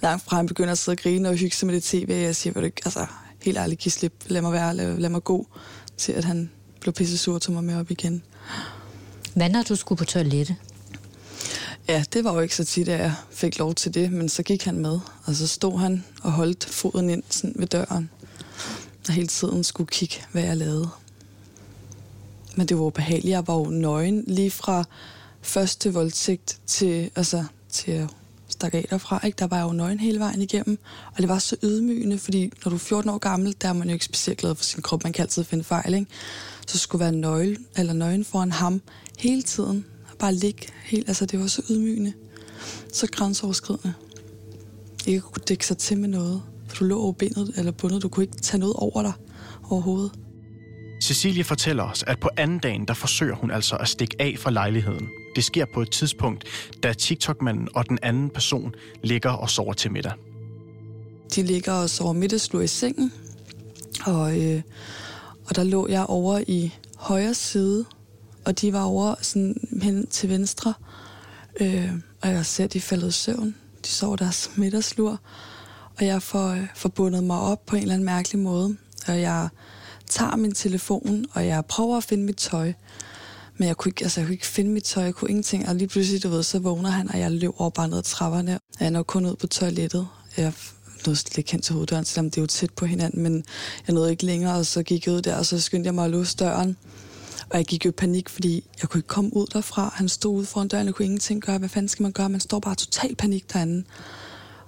langt 0.02 0.24
fra, 0.24 0.36
han 0.36 0.48
begynder 0.48 0.72
at 0.72 0.78
sidde 0.78 0.96
og 0.96 1.00
grine 1.00 1.30
og 1.30 1.36
hygge 1.36 1.56
sig 1.56 1.66
med 1.68 1.76
det 1.76 1.84
tv. 1.84 2.10
Jeg 2.10 2.36
siger, 2.36 2.54
du 2.54 2.60
ikke, 2.60 2.82
altså, 2.86 3.06
helt 3.42 3.58
ærligt, 3.58 3.82
giv 3.82 3.92
slip. 3.92 4.14
Lad 4.28 4.42
mig 4.42 4.52
være, 4.52 4.76
lad, 4.76 4.98
lad 4.98 5.10
mig 5.10 5.24
gå 5.24 5.48
til, 5.98 6.12
at 6.12 6.26
han 6.26 6.52
blev 6.86 6.94
pisse 6.94 7.18
sur 7.18 7.34
og 7.36 7.42
tog 7.42 7.54
mig 7.54 7.64
med 7.64 7.76
op 7.76 7.92
igen. 7.92 8.24
Hvad 9.34 9.50
når 9.50 9.64
du 9.64 9.76
skulle 9.76 9.98
på 9.98 10.06
toilettet? 10.06 10.56
Ja, 11.88 12.04
det 12.14 12.24
var 12.24 12.34
jo 12.34 12.40
ikke 12.40 12.56
så 12.56 12.66
tit, 12.66 12.90
at 12.90 13.00
jeg 13.00 13.14
fik 13.32 13.60
lov 13.60 13.76
til 13.76 13.94
det, 13.94 14.12
men 14.12 14.30
så 14.30 14.44
gik 14.44 14.64
han 14.64 14.78
med, 14.78 15.00
og 15.24 15.36
så 15.36 15.48
stod 15.48 15.80
han 15.80 16.04
og 16.22 16.32
holdt 16.32 16.66
foden 16.66 17.10
ind 17.10 17.24
sådan 17.30 17.54
ved 17.56 17.68
døren, 17.68 18.10
og 19.08 19.14
hele 19.14 19.28
tiden 19.28 19.64
skulle 19.64 19.88
kigge, 19.88 20.16
hvad 20.32 20.44
jeg 20.44 20.58
lavede. 20.58 20.90
Men 22.56 22.68
det 22.68 22.80
var 22.80 22.90
behageligt. 22.90 23.32
Jeg 23.32 23.48
var 23.48 23.56
jo 23.56 23.64
nøgen 23.64 24.24
lige 24.28 24.52
fra 24.52 24.84
første 25.42 25.94
voldtægt 25.94 26.60
til, 26.68 27.10
altså, 27.16 27.46
til 27.70 27.92
at 27.92 28.10
stakke 28.56 28.78
af 28.78 28.86
derfra. 28.90 29.26
Ikke? 29.26 29.36
Der 29.40 29.48
var 29.48 29.58
jeg 29.58 29.64
jo 29.64 29.72
nøgen 29.72 30.00
hele 30.00 30.20
vejen 30.20 30.42
igennem, 30.42 30.80
og 31.16 31.18
det 31.18 31.30
var 31.30 31.40
så 31.40 31.56
ydmygende, 31.64 32.18
fordi 32.18 32.52
når 32.66 32.70
du 32.70 32.76
er 32.76 32.80
14 32.80 33.10
år 33.10 33.18
gammel, 33.18 33.56
der 33.62 33.70
er 33.70 33.74
man 33.74 33.88
jo 33.88 33.94
ikke 33.94 34.06
specielt 34.06 34.40
glad 34.40 34.56
for 34.56 34.64
sin 34.64 34.82
krop. 34.82 35.04
Man 35.04 35.14
kan 35.14 35.22
altid 35.22 35.44
finde 35.44 35.64
fejl, 35.64 35.94
ikke? 35.94 36.08
Så 36.68 36.78
skulle 36.78 37.00
være 37.00 37.12
nøgle, 37.12 37.58
eller 37.78 37.94
nøgen 37.94 38.26
foran 38.26 38.52
ham 38.52 38.82
hele 39.20 39.42
tiden. 39.42 39.86
Og 40.12 40.18
bare 40.18 40.34
ligge 40.34 40.68
helt, 40.84 41.08
altså 41.08 41.26
det 41.26 41.40
var 41.40 41.48
så 41.48 41.62
ydmygende. 41.70 42.14
Så 42.94 43.08
grænseoverskridende. 43.12 43.94
Ikke 45.06 45.22
kunne 45.22 45.44
dække 45.48 45.66
sig 45.66 45.78
til 45.78 45.98
med 45.98 46.10
noget. 46.10 46.42
For 46.68 46.76
du 46.78 46.86
lå 46.86 47.02
over 47.02 47.12
benet 47.12 47.54
eller 47.58 47.72
bundet. 47.72 48.04
Du 48.04 48.10
kunne 48.10 48.24
ikke 48.24 48.38
tage 48.38 48.60
noget 48.60 48.76
over 48.76 49.02
dig 49.02 49.14
overhovedet. 49.70 50.12
Cecilie 51.04 51.44
fortæller 51.44 51.84
os, 51.84 52.04
at 52.08 52.20
på 52.20 52.30
anden 52.38 52.60
dagen, 52.60 52.86
der 52.86 52.94
forsøger 52.94 53.36
hun 53.36 53.52
altså 53.52 53.76
at 53.76 53.88
stikke 53.88 54.16
af 54.20 54.36
fra 54.40 54.52
lejligheden. 54.52 55.08
Det 55.36 55.44
sker 55.44 55.66
på 55.74 55.82
et 55.82 55.92
tidspunkt, 55.92 56.44
da 56.84 56.94
TikTok-manden 56.94 57.68
og 57.76 57.90
den 57.90 58.00
anden 58.02 58.30
person 58.30 58.76
ligger 59.04 59.30
og 59.30 59.50
sover 59.50 59.74
til 59.74 59.92
middag. 59.92 60.14
De 61.36 61.44
ligger 61.44 61.74
og 61.74 61.90
sover 61.90 62.14
middagslur 62.14 62.62
i 62.62 62.68
sengen, 62.68 63.14
og, 64.06 64.42
øh, 64.42 64.62
og 65.46 65.56
der 65.56 65.64
lå 65.64 65.88
jeg 65.88 66.06
over 66.06 66.42
i 66.48 66.74
højre 66.98 67.34
side, 67.34 67.86
og 68.46 68.62
de 68.62 68.74
var 68.74 68.84
over 68.84 69.16
sådan 69.22 69.56
hen 69.82 70.08
til 70.08 70.30
venstre, 70.30 70.74
øh, 71.60 71.92
og 72.22 72.30
jeg 72.30 72.46
ser, 72.46 72.64
at 72.64 72.74
de 72.74 72.82
faldet 72.82 73.08
i 73.08 73.12
søvn. 73.12 73.56
De 73.86 73.90
sov 73.90 74.18
deres 74.18 74.52
middagslur, 74.56 75.20
og 75.98 76.06
jeg 76.06 76.22
får, 76.22 76.48
øh, 76.48 76.68
forbundet 76.76 77.24
mig 77.24 77.40
op 77.40 77.66
på 77.66 77.76
en 77.76 77.82
eller 77.82 77.94
anden 77.94 78.06
mærkelig 78.06 78.42
måde, 78.42 78.78
og 79.08 79.22
jeg 79.22 79.50
tager 80.10 80.36
min 80.36 80.54
telefon, 80.54 81.26
og 81.34 81.48
jeg 81.48 81.66
prøver 81.66 81.98
at 81.98 82.04
finde 82.04 82.24
mit 82.24 82.38
tøj. 82.38 82.74
Men 83.58 83.68
jeg 83.68 83.78
kunne 83.78 83.90
ikke, 83.90 84.04
altså, 84.04 84.20
jeg 84.20 84.28
kunne 84.28 84.34
ikke 84.34 84.48
finde 84.48 84.72
mit 84.72 84.84
tøj, 84.84 85.04
jeg 85.04 85.14
kunne 85.14 85.30
ingenting. 85.30 85.70
Og 85.70 85.76
lige 85.76 85.88
pludselig, 85.88 86.24
du 86.24 86.30
ved, 86.30 86.44
så 86.44 86.60
vågner 86.60 86.90
han, 86.90 87.12
og 87.12 87.20
jeg 87.20 87.32
løber 87.32 87.70
bare 87.70 87.88
ned 87.88 87.98
ad 87.98 88.04
trapperne. 88.04 88.60
Jeg 88.80 88.92
når 88.92 89.04
kun 89.04 89.26
ud 89.26 89.36
på 89.36 89.48
toilettet. 89.48 90.08
Jeg 90.38 90.54
nåede 91.06 91.20
slet 91.20 91.52
hen 91.52 91.62
til 91.62 91.74
hoveddøren, 91.74 92.06
selvom 92.06 92.32
det 92.32 92.38
er 92.38 92.42
jo 92.42 92.48
tæt 92.48 92.74
på 92.74 92.86
hinanden, 92.86 93.24
men 93.24 93.44
jeg 93.88 93.94
nåede 93.94 94.12
ikke 94.12 94.26
længere, 94.26 94.56
og 94.56 94.66
så 94.66 94.84
gik 94.84 95.06
jeg 95.06 95.14
ud 95.14 95.22
der, 95.22 95.36
og 95.36 95.46
så 95.46 95.60
skyndte 95.60 95.88
jeg 95.88 95.96
mig 95.96 96.06
at 96.06 96.12
låse 96.12 96.38
døren. 96.38 96.78
Og 97.50 97.58
jeg 97.58 97.66
gik 97.66 97.86
jo 97.86 97.90
i 97.90 97.92
panik, 97.92 98.30
fordi 98.30 98.64
jeg 98.82 98.90
kunne 98.90 99.00
ikke 99.00 99.08
komme 99.08 99.36
ud 99.36 99.48
derfra. 99.54 99.94
Han 99.96 100.10
stod 100.10 100.36
ude 100.36 100.46
foran 100.46 100.68
døren, 100.68 100.88
og 100.88 100.96
kunne 100.96 101.06
ingenting 101.06 101.42
gøre. 101.42 101.58
Hvad 101.58 101.70
fanden 101.70 101.90
skal 101.90 102.04
man 102.04 102.12
gøre? 102.12 102.30
Man 102.30 102.40
står 102.40 102.60
bare 102.60 102.76
total 102.76 103.16
panik 103.16 103.54
derinde. 103.54 103.84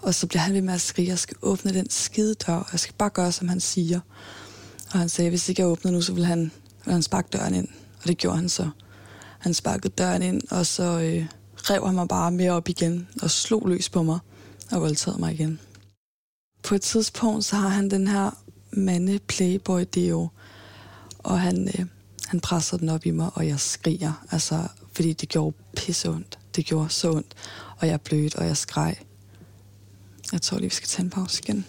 Og 0.01 0.15
så 0.15 0.27
bliver 0.27 0.41
han 0.41 0.53
ved 0.53 0.61
med 0.61 0.73
at 0.73 0.81
skrige, 0.81 1.09
jeg 1.09 1.19
skal 1.19 1.37
åbne 1.41 1.73
den 1.73 1.89
skide 1.89 2.33
dør, 2.33 2.53
og 2.53 2.67
jeg 2.71 2.79
skal 2.79 2.93
bare 2.97 3.09
gøre, 3.09 3.31
som 3.31 3.47
han 3.47 3.59
siger. 3.59 3.99
Og 4.91 4.99
han 4.99 5.09
sagde, 5.09 5.29
hvis 5.29 5.49
ikke 5.49 5.61
jeg 5.61 5.67
åbner 5.69 5.91
nu, 5.91 6.01
så 6.01 6.13
vil 6.13 6.25
han, 6.25 6.51
vil 6.85 6.93
han 6.93 7.03
sparke 7.03 7.27
døren 7.33 7.53
ind. 7.53 7.67
Og 8.07 8.09
det 8.09 8.17
gjorde 8.17 8.37
han 8.37 8.49
så. 8.49 8.69
Han 9.39 9.53
sparkede 9.53 9.93
døren 9.97 10.21
ind, 10.21 10.41
og 10.51 10.65
så 10.65 10.83
øh, 10.83 11.25
rev 11.55 11.85
han 11.85 11.95
mig 11.95 12.07
bare 12.07 12.31
mere 12.31 12.51
op 12.51 12.69
igen, 12.69 13.07
og 13.21 13.31
slog 13.31 13.69
løs 13.69 13.89
på 13.89 14.03
mig, 14.03 14.19
og 14.71 14.81
voldtaget 14.81 15.19
mig 15.19 15.33
igen. 15.33 15.59
På 16.63 16.75
et 16.75 16.81
tidspunkt, 16.81 17.45
så 17.45 17.55
har 17.55 17.69
han 17.69 17.89
den 17.89 18.07
her 18.07 18.31
mande 18.71 19.19
playboy 19.19 19.85
deo, 19.95 20.27
og 21.19 21.39
han, 21.39 21.67
øh, 21.67 21.85
han 22.27 22.39
presser 22.39 22.77
den 22.77 22.89
op 22.89 23.05
i 23.05 23.11
mig, 23.11 23.29
og 23.33 23.47
jeg 23.47 23.59
skriger, 23.59 24.25
altså, 24.31 24.67
fordi 24.93 25.13
det 25.13 25.29
gjorde 25.29 25.57
pisse 25.75 26.09
ondt. 26.09 26.39
Det 26.55 26.65
gjorde 26.65 26.89
så 26.89 27.11
ondt, 27.11 27.33
og 27.77 27.87
jeg 27.87 28.01
blødt, 28.01 28.35
og 28.35 28.45
jeg 28.45 28.57
skreg. 28.57 28.95
Jeg 30.31 30.41
tror 30.41 30.57
lige, 30.57 30.69
vi 30.69 30.75
skal 30.75 30.87
tage 30.87 31.03
en 31.03 31.09
pause 31.09 31.41
igen. 31.43 31.65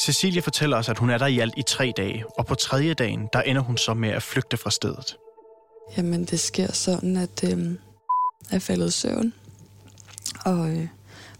Cecilie 0.00 0.42
fortæller 0.42 0.76
os, 0.76 0.88
at 0.88 0.98
hun 0.98 1.10
er 1.10 1.18
der 1.18 1.26
i 1.26 1.38
alt 1.38 1.54
i 1.56 1.62
tre 1.62 1.92
dage, 1.96 2.24
og 2.38 2.46
på 2.46 2.54
tredje 2.54 2.94
dagen, 2.94 3.28
der 3.32 3.42
ender 3.42 3.62
hun 3.62 3.76
så 3.76 3.94
med 3.94 4.08
at 4.08 4.22
flygte 4.22 4.56
fra 4.56 4.70
stedet. 4.70 5.16
Jamen, 5.96 6.24
det 6.24 6.40
sker 6.40 6.72
sådan, 6.72 7.16
at 7.16 7.44
øh, 7.44 7.74
jeg 8.52 8.62
faldet 8.62 8.88
i 8.88 8.90
søvn, 8.90 9.32
og 10.44 10.70
øh, 10.70 10.86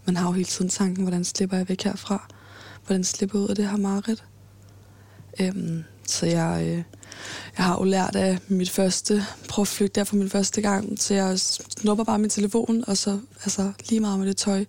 man 0.05 0.17
har 0.17 0.27
jo 0.27 0.33
hele 0.33 0.45
tiden 0.45 0.69
tanken, 0.69 1.05
hvordan 1.05 1.25
slipper 1.25 1.57
jeg 1.57 1.69
væk 1.69 1.83
herfra? 1.83 2.29
Hvordan 2.87 3.05
slipper 3.05 3.39
jeg 3.39 3.45
ud 3.45 3.49
af 3.49 3.57
det 3.57 3.69
her 3.69 3.77
mareridt? 3.77 4.25
Øhm, 5.41 5.85
Så 6.07 6.27
jeg, 6.27 6.63
øh, 6.67 6.83
jeg 7.57 7.65
har 7.65 7.79
jo 7.79 7.85
lært 7.85 8.17
af 8.17 8.39
mit 8.49 8.71
første, 8.71 9.25
prøv 9.49 9.63
at 9.63 9.69
flygte 9.69 10.01
der 10.01 10.05
for 10.05 10.17
min 10.17 10.31
første 10.31 10.61
gang, 10.61 10.99
så 10.99 11.15
jeg 11.15 11.39
snupper 11.41 12.05
bare 12.05 12.19
min 12.19 12.31
telefon, 12.31 12.85
og 12.87 12.97
så 12.97 13.21
altså, 13.45 13.73
lige 13.89 14.01
meget 14.01 14.19
med 14.19 14.29
det 14.29 14.37
tøj. 14.37 14.65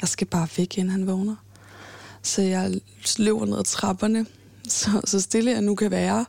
Jeg 0.00 0.08
skal 0.08 0.26
bare 0.26 0.48
væk, 0.56 0.78
inden 0.78 0.90
han 0.90 1.06
vågner. 1.06 1.36
Så 2.26 2.42
jeg 2.42 2.80
løber 3.18 3.46
ned 3.46 3.58
ad 3.58 3.64
trapperne, 3.64 4.26
så, 4.68 5.00
så 5.04 5.20
stille 5.20 5.50
jeg 5.50 5.62
nu 5.62 5.74
kan 5.74 5.90
være. 5.90 6.26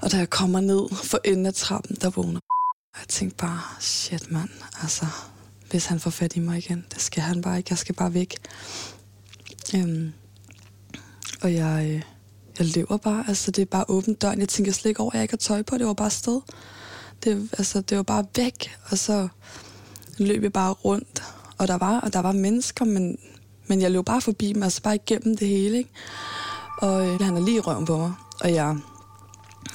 Og 0.00 0.12
da 0.12 0.16
jeg 0.16 0.30
kommer 0.30 0.60
ned 0.60 0.94
for 0.94 1.20
enden 1.24 1.46
af 1.46 1.54
trappen, 1.54 1.96
der 2.00 2.10
vågner 2.10 2.40
jeg 3.00 3.08
tænkte 3.08 3.36
bare, 3.36 3.60
shit 3.80 4.30
mand, 4.30 4.48
altså, 4.82 5.06
hvis 5.70 5.86
han 5.86 6.00
får 6.00 6.10
fat 6.10 6.36
i 6.36 6.38
mig 6.38 6.58
igen, 6.58 6.84
det 6.94 7.00
skal 7.00 7.22
han 7.22 7.42
bare 7.42 7.58
ikke, 7.58 7.68
jeg 7.70 7.78
skal 7.78 7.94
bare 7.94 8.14
væk. 8.14 8.34
Øhm, 9.74 10.12
og 11.42 11.54
jeg, 11.54 11.86
øh, 11.86 12.02
jeg 12.58 12.66
lever 12.66 12.96
bare, 12.96 13.24
altså 13.28 13.50
det 13.50 13.62
er 13.62 13.66
bare 13.66 13.84
åbent 13.88 14.22
døren. 14.22 14.40
Jeg 14.40 14.48
tænker 14.48 14.72
slet 14.72 14.88
ikke 14.88 15.00
over, 15.00 15.10
at 15.10 15.14
jeg 15.14 15.22
ikke 15.22 15.32
har 15.32 15.36
tøj 15.36 15.62
på, 15.62 15.78
det 15.78 15.86
var 15.86 15.92
bare 15.92 16.10
sted. 16.10 16.40
Det, 17.24 17.50
altså, 17.58 17.80
det 17.80 17.96
var 17.96 18.02
bare 18.02 18.26
væk, 18.36 18.76
og 18.90 18.98
så 18.98 19.28
løb 20.18 20.42
jeg 20.42 20.52
bare 20.52 20.72
rundt. 20.72 21.22
Og 21.58 21.68
der 21.68 21.78
var, 21.78 22.00
og 22.00 22.12
der 22.12 22.20
var 22.20 22.32
mennesker, 22.32 22.84
men, 22.84 23.18
men 23.66 23.80
jeg 23.80 23.90
løb 23.90 24.04
bare 24.04 24.20
forbi 24.20 24.52
mig, 24.52 24.64
altså 24.64 24.82
bare 24.82 24.94
igennem 24.94 25.36
det 25.36 25.48
hele, 25.48 25.78
ikke? 25.78 25.90
Og 26.78 27.08
øh, 27.08 27.20
han 27.20 27.36
er 27.36 27.40
lige 27.40 27.56
i 27.56 27.60
røven 27.60 27.84
på 27.84 27.96
mig, 27.96 28.12
og 28.40 28.54
jeg, 28.54 28.76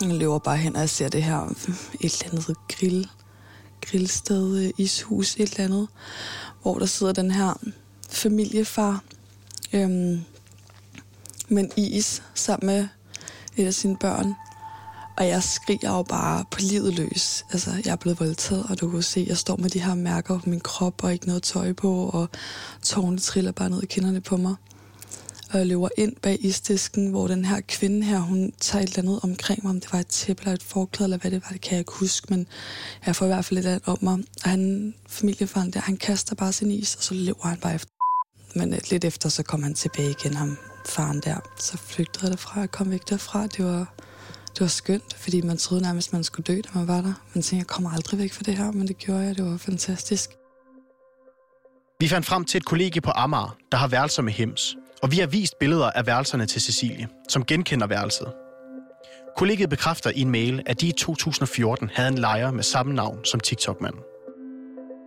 jeg 0.01 0.09
løber 0.09 0.39
bare 0.39 0.57
hen, 0.57 0.75
og 0.75 0.81
jeg 0.81 0.89
ser 0.89 1.09
det 1.09 1.23
her, 1.23 1.39
et 2.01 2.23
eller 2.23 2.31
andet 2.31 2.57
grill, 2.69 3.09
grillsted, 3.81 4.57
øh, 4.57 4.71
ishus, 4.77 5.35
et 5.35 5.51
eller 5.51 5.63
andet, 5.63 5.87
hvor 6.61 6.79
der 6.79 6.85
sidder 6.85 7.13
den 7.13 7.31
her 7.31 7.53
familiefar, 8.09 9.03
øhm, 9.73 10.21
med 11.47 11.63
en 11.63 11.71
is 11.77 12.23
sammen 12.33 12.67
med 12.67 12.87
et 13.57 13.65
af 13.65 13.73
sine 13.73 13.97
børn. 13.97 14.33
Og 15.17 15.27
jeg 15.27 15.43
skriger 15.43 15.95
jo 15.95 16.03
bare 16.03 16.45
på 16.51 16.59
livet 16.61 16.93
løs. 16.93 17.45
Altså, 17.51 17.71
jeg 17.85 17.91
er 17.91 17.95
blevet 17.95 18.19
voldtaget, 18.19 18.65
og 18.69 18.81
du 18.81 18.89
kan 18.89 19.01
se, 19.01 19.25
jeg 19.29 19.37
står 19.37 19.55
med 19.55 19.69
de 19.69 19.81
her 19.81 19.95
mærker 19.95 20.39
på 20.39 20.49
min 20.49 20.59
krop, 20.59 21.03
og 21.03 21.13
ikke 21.13 21.27
noget 21.27 21.43
tøj 21.43 21.73
på, 21.73 22.09
og 22.13 22.29
tårne 22.83 23.19
triller 23.19 23.51
bare 23.51 23.69
ned 23.69 23.83
i 23.83 23.85
kinderne 23.85 24.21
på 24.21 24.37
mig. 24.37 24.55
Og 25.51 25.57
jeg 25.57 25.67
løber 25.67 25.89
ind 25.97 26.15
bag 26.21 26.37
isdisken, 26.45 27.07
hvor 27.07 27.27
den 27.27 27.45
her 27.45 27.61
kvinde 27.67 28.03
her, 28.03 28.19
hun 28.19 28.53
tager 28.59 28.83
et 28.83 28.87
eller 28.87 28.99
andet 28.99 29.19
omkring 29.23 29.63
mig, 29.63 29.69
om 29.69 29.79
det 29.79 29.93
var 29.93 29.99
et 29.99 30.07
tæppe 30.07 30.41
eller 30.41 30.53
et 30.53 30.63
forklæde, 30.63 31.07
eller 31.07 31.17
hvad 31.17 31.31
det 31.31 31.41
var, 31.43 31.49
det 31.51 31.61
kan 31.61 31.71
jeg 31.71 31.79
ikke 31.79 31.93
huske, 31.99 32.27
men 32.29 32.47
jeg 33.05 33.15
får 33.15 33.25
i 33.25 33.29
hvert 33.29 33.45
fald 33.45 33.57
lidt 33.57 33.65
af 33.65 33.79
om 33.85 33.97
mig. 34.01 34.13
Og 34.43 34.49
han, 34.49 34.93
familiefaren 35.07 35.71
der, 35.71 35.79
han 35.79 35.97
kaster 35.97 36.35
bare 36.35 36.53
sin 36.53 36.71
is, 36.71 36.95
og 36.95 37.03
så 37.03 37.13
løber 37.13 37.47
han 37.47 37.57
bare 37.57 37.75
efter. 37.75 37.91
Men 38.55 38.73
øh, 38.73 38.79
lidt 38.91 39.05
efter, 39.05 39.29
så 39.29 39.43
kom 39.43 39.63
han 39.63 39.73
tilbage 39.73 40.09
igen, 40.09 40.33
ham 40.33 40.57
faren 40.85 41.21
der. 41.21 41.37
Så 41.59 41.77
flygtede 41.77 42.25
jeg 42.25 42.31
derfra 42.31 42.61
og 42.61 42.71
kom 42.71 42.91
væk 42.91 43.09
derfra. 43.09 43.47
Det 43.47 43.65
var, 43.65 43.93
det 44.57 44.61
var 44.61 44.67
skønt, 44.67 45.13
fordi 45.13 45.41
man 45.41 45.57
troede 45.57 45.83
nærmest, 45.83 46.13
man 46.13 46.23
skulle 46.23 46.43
dø, 46.43 46.61
da 46.61 46.69
man 46.73 46.87
var 46.87 47.01
der. 47.01 47.13
Man 47.33 47.41
tænkte, 47.41 47.55
jeg 47.55 47.67
kommer 47.67 47.91
aldrig 47.91 48.19
væk 48.19 48.33
fra 48.33 48.43
det 48.45 48.57
her, 48.57 48.71
men 48.71 48.87
det 48.87 48.97
gjorde 48.97 49.21
jeg. 49.21 49.37
Det 49.37 49.45
var 49.45 49.57
fantastisk. 49.57 50.29
Vi 51.99 52.07
fandt 52.07 52.27
frem 52.27 52.45
til 52.45 52.57
et 52.57 52.65
kollegie 52.65 53.01
på 53.01 53.11
Amager, 53.15 53.57
der 53.71 53.77
har 53.77 53.87
værelser 53.87 54.21
med 54.21 54.33
hems. 54.33 54.75
Og 55.01 55.11
vi 55.11 55.19
har 55.19 55.27
vist 55.27 55.59
billeder 55.59 55.91
af 55.91 56.07
værelserne 56.07 56.45
til 56.45 56.61
Cecilie, 56.61 57.07
som 57.29 57.45
genkender 57.45 57.87
værelset. 57.87 58.33
Kollegiet 59.37 59.69
bekræfter 59.69 60.11
i 60.15 60.21
en 60.21 60.31
mail, 60.31 60.63
at 60.65 60.81
de 60.81 60.87
i 60.87 60.91
2014 60.91 61.89
havde 61.93 62.09
en 62.09 62.17
lejer 62.17 62.51
med 62.51 62.63
samme 62.63 62.93
navn 62.93 63.25
som 63.25 63.39
TikTok-manden. 63.39 64.01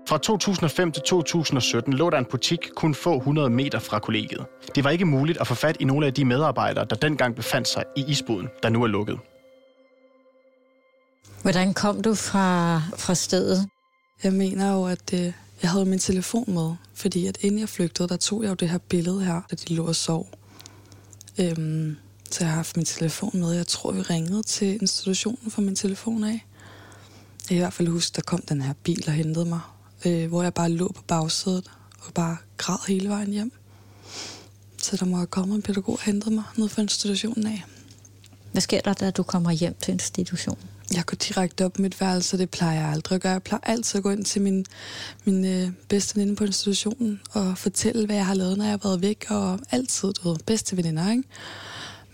Fra 0.08 0.18
2005 0.18 0.92
til 0.92 1.02
2017 1.02 1.92
lå 1.92 2.10
der 2.10 2.18
en 2.18 2.24
butik 2.24 2.58
kun 2.76 2.94
få 2.94 3.16
100 3.16 3.50
meter 3.50 3.78
fra 3.78 3.98
kollegiet. 3.98 4.46
Det 4.74 4.84
var 4.84 4.90
ikke 4.90 5.04
muligt 5.04 5.38
at 5.40 5.46
få 5.46 5.54
fat 5.54 5.76
i 5.80 5.84
nogle 5.84 6.06
af 6.06 6.14
de 6.14 6.24
medarbejdere, 6.24 6.84
der 6.90 6.96
dengang 6.96 7.36
befandt 7.36 7.68
sig 7.68 7.84
i 7.96 8.04
isboden, 8.08 8.48
der 8.62 8.68
nu 8.68 8.82
er 8.82 8.86
lukket. 8.86 9.18
Hvordan 11.42 11.74
kom 11.74 12.02
du 12.02 12.14
fra, 12.14 12.82
fra 12.96 13.14
stedet? 13.14 13.68
Jeg 14.22 14.32
mener 14.32 14.72
jo, 14.72 14.84
at 14.84 15.10
det, 15.10 15.34
jeg 15.62 15.70
havde 15.70 15.84
min 15.84 15.98
telefon 15.98 16.54
med, 16.54 16.74
fordi 16.94 17.26
at 17.26 17.38
inden 17.40 17.60
jeg 17.60 17.68
flygtede, 17.68 18.08
der 18.08 18.16
tog 18.16 18.42
jeg 18.42 18.50
jo 18.50 18.54
det 18.54 18.68
her 18.68 18.78
billede 18.78 19.24
her, 19.24 19.40
da 19.50 19.56
de 19.56 19.74
lå 19.74 19.86
og 19.86 19.96
sov. 19.96 20.28
Øhm, 21.38 21.96
så 22.30 22.44
jeg 22.44 22.48
har 22.48 22.56
haft 22.56 22.76
min 22.76 22.86
telefon 22.86 23.30
med. 23.34 23.52
Jeg 23.52 23.66
tror, 23.66 23.92
vi 23.92 24.00
ringede 24.00 24.42
til 24.42 24.78
institutionen 24.82 25.50
for 25.50 25.60
min 25.62 25.76
telefon 25.76 26.24
af. 26.24 26.46
Jeg 27.40 27.48
kan 27.48 27.56
i 27.56 27.60
hvert 27.60 27.72
fald 27.72 27.88
huske, 27.88 28.16
der 28.16 28.22
kom 28.22 28.42
den 28.48 28.62
her 28.62 28.72
bil 28.84 29.04
og 29.06 29.12
hentede 29.12 29.44
mig 29.44 29.60
øh, 30.06 30.28
hvor 30.28 30.42
jeg 30.42 30.54
bare 30.54 30.70
lå 30.70 30.92
på 30.92 31.02
bagsædet 31.02 31.70
og 32.00 32.14
bare 32.14 32.36
græd 32.56 32.78
hele 32.88 33.08
vejen 33.08 33.32
hjem. 33.32 33.52
Så 34.82 34.96
der 34.96 35.06
må 35.06 35.16
have 35.16 35.26
kommet 35.26 35.56
en 35.56 35.62
pædagog 35.62 35.94
og 35.94 36.02
hentet 36.02 36.32
mig 36.32 36.44
ned 36.56 36.68
fra 36.68 36.82
institutionen 36.82 37.46
af. 37.46 37.64
Hvad 38.52 38.62
sker 38.62 38.80
der, 38.80 38.92
da 38.92 39.10
du 39.10 39.22
kommer 39.22 39.50
hjem 39.50 39.74
til 39.82 39.92
institutionen? 39.92 40.68
Jeg 40.94 41.06
går 41.06 41.14
direkte 41.14 41.64
op 41.64 41.72
på 41.72 41.82
mit 41.82 42.00
værelse, 42.00 42.38
det 42.38 42.50
plejer 42.50 42.80
jeg 42.80 42.90
aldrig 42.90 43.16
at 43.16 43.22
gøre. 43.22 43.32
Jeg 43.32 43.42
plejer 43.42 43.60
altid 43.64 43.98
at 43.98 44.02
gå 44.02 44.10
ind 44.10 44.24
til 44.24 44.42
min, 44.42 44.66
min 45.24 45.44
øh, 45.44 45.72
bedste 45.88 46.16
veninde 46.16 46.36
på 46.36 46.44
institutionen 46.44 47.20
og 47.32 47.58
fortælle, 47.58 48.06
hvad 48.06 48.16
jeg 48.16 48.26
har 48.26 48.34
lavet, 48.34 48.58
når 48.58 48.64
jeg 48.64 48.72
har 48.72 48.80
været 48.88 49.02
væk, 49.02 49.26
og 49.28 49.58
altid, 49.70 50.12
du 50.12 50.28
ved, 50.28 50.38
bedste 50.46 50.76
veninder, 50.76 51.10
ikke? 51.10 51.24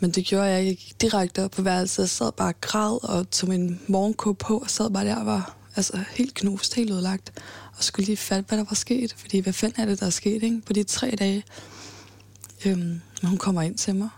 Men 0.01 0.11
det 0.11 0.25
gjorde 0.25 0.45
jeg. 0.45 0.67
Jeg 0.67 0.77
gik 0.77 1.01
direkte 1.01 1.45
op 1.45 1.51
på 1.51 1.63
værelset 1.63 2.03
og 2.03 2.09
sad 2.09 2.33
bare 2.33 2.49
og 2.49 2.61
græd 2.61 3.05
og 3.05 3.31
tog 3.31 3.49
min 3.49 3.81
morgenkåb 3.87 4.39
på 4.39 4.59
og 4.59 4.71
sad 4.71 4.91
bare 4.91 5.05
der 5.05 5.17
og 5.17 5.27
var 5.27 5.57
altså, 5.77 5.99
helt 6.11 6.35
knust, 6.35 6.75
helt 6.75 6.91
udlagt 6.91 7.33
og 7.77 7.85
skulle 7.85 8.07
lige 8.07 8.17
fatte, 8.17 8.49
hvad 8.49 8.59
der 8.59 8.65
var 8.65 8.75
sket. 8.75 9.15
Fordi 9.19 9.39
hvad 9.39 9.53
fanden 9.53 9.83
er 9.83 9.87
det, 9.87 10.01
der 10.01 10.07
er 10.07 10.11
sket 10.11 10.43
ikke? 10.43 10.61
på 10.61 10.73
de 10.73 10.83
tre 10.83 11.15
dage? 11.19 11.45
Øhm, 12.67 13.01
hun 13.23 13.39
kommer 13.39 13.63
ind 13.63 13.79
til 13.79 13.95
mig 13.95 14.09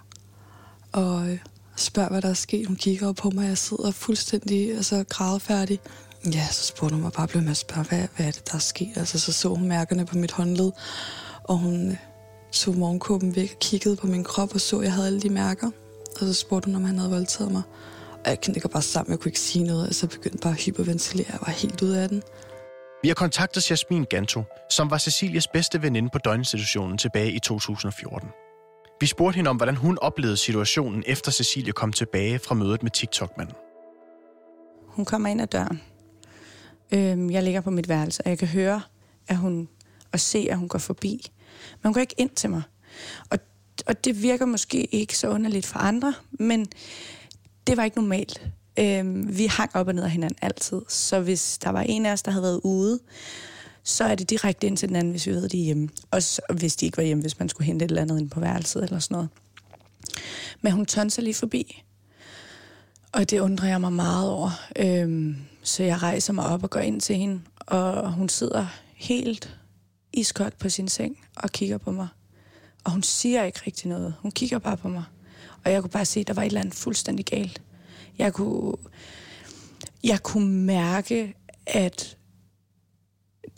og 0.93 1.31
øh, 1.31 1.39
spørger, 1.81 2.09
hvad 2.09 2.23
der 2.23 2.29
er 2.29 2.35
sket. 2.35 2.67
Hun 2.67 2.77
kigger 2.77 3.09
op 3.09 3.17
på 3.17 3.31
mig, 3.31 3.43
og 3.43 3.49
jeg 3.49 3.59
sidder 3.59 3.91
fuldstændig 3.91 4.77
altså, 4.77 5.05
grædefærdig. 5.09 5.81
Ja, 6.33 6.47
så 6.51 6.67
spurgte 6.67 6.95
hun 6.95 7.03
mig 7.03 7.12
bare, 7.12 7.29
blev 7.29 7.43
med 7.43 7.51
at 7.51 7.57
spørge, 7.57 7.85
hvad, 7.88 8.09
hvad 8.17 8.27
er 8.27 8.31
det, 8.31 8.49
der 8.49 8.55
er 8.55 8.59
sket? 8.59 8.97
Altså, 8.97 9.19
så 9.19 9.33
så 9.33 9.49
hun 9.49 9.69
mærkerne 9.69 10.07
på 10.07 10.19
mit 10.19 10.33
håndled, 10.33 10.73
og 11.45 11.59
hun 11.59 11.91
øh, 11.91 11.97
tog 12.53 12.77
morgenkåben 12.77 13.37
væk 13.37 13.51
og 13.53 13.59
kiggede 13.59 13.97
på 13.97 14.07
min 14.07 14.25
krop 14.25 14.55
og 14.55 14.61
så, 14.61 14.79
at 14.79 14.85
jeg 14.85 14.93
havde 14.93 15.07
alle 15.07 15.21
de 15.21 15.31
mærker. 15.31 15.71
Og 16.21 16.27
så 16.27 16.33
spurgte 16.35 16.67
hun, 16.67 16.75
om 16.75 16.85
han 16.85 16.99
havde 16.99 17.11
voldtaget 17.11 17.53
mig. 17.53 17.62
Og 18.25 18.31
jeg 18.31 18.41
knækker 18.41 18.69
bare 18.69 18.83
sammen, 18.83 19.11
jeg 19.11 19.19
kunne 19.19 19.29
ikke 19.29 19.41
sige 19.41 19.64
noget, 19.64 19.88
og 19.88 19.95
så 19.95 20.07
begyndte 20.07 20.38
bare 20.38 20.53
at 20.53 20.61
hyperventilere. 20.61 21.27
Jeg 21.33 21.38
var 21.47 21.53
helt 21.53 21.83
ude 21.83 22.03
af 22.03 22.09
den. 22.09 22.23
Vi 23.03 23.09
har 23.09 23.14
kontaktet 23.14 23.71
Jasmin 23.71 24.05
Ganto, 24.11 24.43
som 24.71 24.91
var 24.91 24.99
Cecilias 24.99 25.49
bedste 25.49 25.83
veninde 25.83 26.09
på 26.12 26.19
døgninstitutionen 26.19 26.99
tilbage 26.99 27.33
i 27.33 27.38
2014. 27.38 28.29
Vi 29.01 29.07
spurgte 29.07 29.37
hende 29.37 29.51
om, 29.51 29.57
hvordan 29.57 29.77
hun 29.77 29.99
oplevede 29.99 30.37
situationen, 30.37 31.05
efter 31.07 31.33
Cecilie 31.33 31.73
kom 31.73 31.93
tilbage 31.93 32.39
fra 32.39 32.55
mødet 32.55 32.83
med 32.83 32.91
TikTok-manden. 32.91 33.55
Hun 34.87 35.05
kommer 35.05 35.29
ind 35.29 35.41
ad 35.41 35.47
døren. 35.47 35.83
Øhm, 36.93 37.31
jeg 37.31 37.43
ligger 37.43 37.61
på 37.61 37.71
mit 37.71 37.89
værelse, 37.89 38.23
og 38.23 38.31
jeg 38.31 38.39
kan 38.39 38.49
høre, 38.49 38.81
at 39.29 39.37
hun, 39.37 39.69
og 40.13 40.21
se, 40.21 40.47
at 40.51 40.59
hun 40.59 40.69
går 40.69 40.79
forbi. 40.79 41.33
Men 41.83 41.89
hun 41.89 41.93
går 41.93 42.01
ikke 42.01 42.15
ind 42.19 42.31
til 42.31 42.51
mig. 42.51 42.63
Og, 43.31 43.39
og 43.87 44.05
det 44.05 44.23
virker 44.23 44.47
måske 44.47 44.85
ikke 44.85 45.19
så 45.19 45.29
underligt 45.29 45.67
for 45.67 45.79
andre, 45.79 46.15
men 46.31 46.67
det 47.67 47.77
var 47.77 47.85
ikke 47.85 47.97
normalt. 47.97 48.47
Øhm, 48.79 49.39
vi 49.39 49.47
hang 49.47 49.71
op 49.75 49.89
og 49.89 49.95
ned 49.95 50.05
af 50.05 50.11
hinanden 50.11 50.39
altid. 50.43 50.83
Så 50.89 51.21
hvis 51.21 51.59
der 51.59 51.71
var 51.71 51.83
en 51.83 52.07
af 52.07 52.13
os, 52.13 52.23
der 52.23 52.31
havde 52.31 52.43
været 52.43 52.61
ude, 52.65 52.99
så 53.88 54.05
er 54.05 54.14
det 54.14 54.31
direkte 54.31 54.66
ind 54.66 54.77
til 54.77 54.88
den 54.88 54.96
anden, 54.96 55.11
hvis 55.11 55.27
vi 55.27 55.33
ved, 55.33 55.44
at 55.44 55.53
de 55.53 55.61
er 55.61 55.64
hjemme. 55.64 55.88
Også 56.11 56.42
hvis 56.55 56.77
de 56.77 56.87
ikke 56.87 56.96
var 56.96 57.03
hjemme, 57.03 57.20
hvis 57.20 57.38
man 57.38 57.48
skulle 57.48 57.66
hente 57.66 57.85
et 57.85 57.90
eller 57.90 58.03
andet 58.03 58.20
ind 58.20 58.31
på 58.31 58.40
værelset 58.40 58.85
eller 58.85 58.98
sådan 58.98 59.14
noget. 59.14 59.29
Men 60.61 60.72
hun 60.72 60.87
tonser 60.87 61.22
lige 61.22 61.35
forbi. 61.35 61.83
Og 63.12 63.31
det 63.31 63.40
undrer 63.40 63.68
jeg 63.68 63.81
mig 63.81 63.92
meget 63.92 64.31
over. 64.31 64.51
Øhm, 64.77 65.37
så 65.62 65.83
jeg 65.83 66.03
rejser 66.03 66.33
mig 66.33 66.46
op 66.46 66.62
og 66.62 66.70
går 66.70 66.81
ind 66.81 67.01
til 67.01 67.16
hende, 67.16 67.40
og 67.57 68.12
hun 68.12 68.29
sidder 68.29 68.66
helt 68.94 69.59
iskoldt 70.12 70.59
på 70.59 70.68
sin 70.68 70.88
seng 70.88 71.18
og 71.37 71.51
kigger 71.51 71.79
på 71.79 71.92
mig. 71.92 72.09
Og 72.85 72.92
hun 72.92 73.03
siger 73.03 73.44
ikke 73.44 73.61
rigtig 73.66 73.88
noget. 73.88 74.14
Hun 74.20 74.31
kigger 74.31 74.59
bare 74.59 74.77
på 74.77 74.88
mig. 74.88 75.05
Og 75.64 75.72
jeg 75.72 75.81
kunne 75.81 75.90
bare 75.90 76.05
se, 76.05 76.20
at 76.20 76.27
der 76.27 76.35
var 76.35 76.42
et 76.42 76.46
eller 76.46 76.61
andet 76.61 76.74
fuldstændig 76.74 77.24
galt. 77.24 77.62
Jeg 78.18 78.33
kunne, 78.33 78.77
jeg 80.05 80.22
kunne 80.22 80.48
mærke, 80.48 81.35
at 81.66 82.18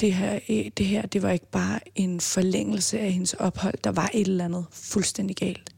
det 0.01 0.15
her, 0.15 0.39
øh, 0.49 0.71
det 0.77 0.87
her, 0.87 1.07
det 1.07 1.23
var 1.23 1.31
ikke 1.31 1.51
bare 1.51 1.81
en 1.95 2.21
forlængelse 2.21 2.99
af 2.99 3.13
hendes 3.13 3.35
ophold. 3.35 3.75
Der 3.85 3.91
var 3.91 4.11
et 4.15 4.29
eller 4.29 4.45
andet 4.45 4.65
fuldstændig 4.71 5.37
galt. 5.37 5.71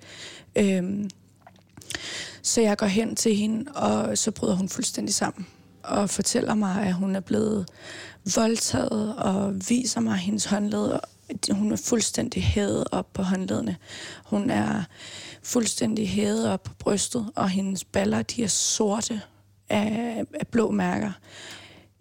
Øhm, 0.56 1.10
så 2.42 2.60
jeg 2.60 2.78
går 2.78 2.86
hen 2.86 3.16
til 3.16 3.36
hende, 3.36 3.72
og 3.72 4.18
så 4.18 4.30
bryder 4.30 4.54
hun 4.54 4.68
fuldstændig 4.68 5.14
sammen 5.14 5.46
og 5.82 6.10
fortæller 6.10 6.54
mig, 6.54 6.82
at 6.86 6.94
hun 6.94 7.16
er 7.16 7.20
blevet 7.20 7.68
voldtaget 8.34 9.16
og 9.16 9.54
viser 9.68 10.00
mig 10.00 10.16
hendes 10.16 10.44
håndled. 10.44 10.98
Hun 11.50 11.72
er 11.72 11.76
fuldstændig 11.76 12.42
hævet 12.42 12.84
op 12.92 13.12
på 13.12 13.22
håndledene. 13.22 13.76
Hun 14.24 14.50
er 14.50 14.82
fuldstændig 15.42 16.08
hævet 16.08 16.48
op 16.48 16.62
på 16.62 16.74
brystet, 16.78 17.30
og 17.34 17.48
hendes 17.48 17.84
baller, 17.84 18.22
de 18.22 18.44
er 18.44 18.48
sorte 18.48 19.20
af, 19.68 20.24
af 20.40 20.46
blå 20.46 20.70
mærker. 20.70 21.12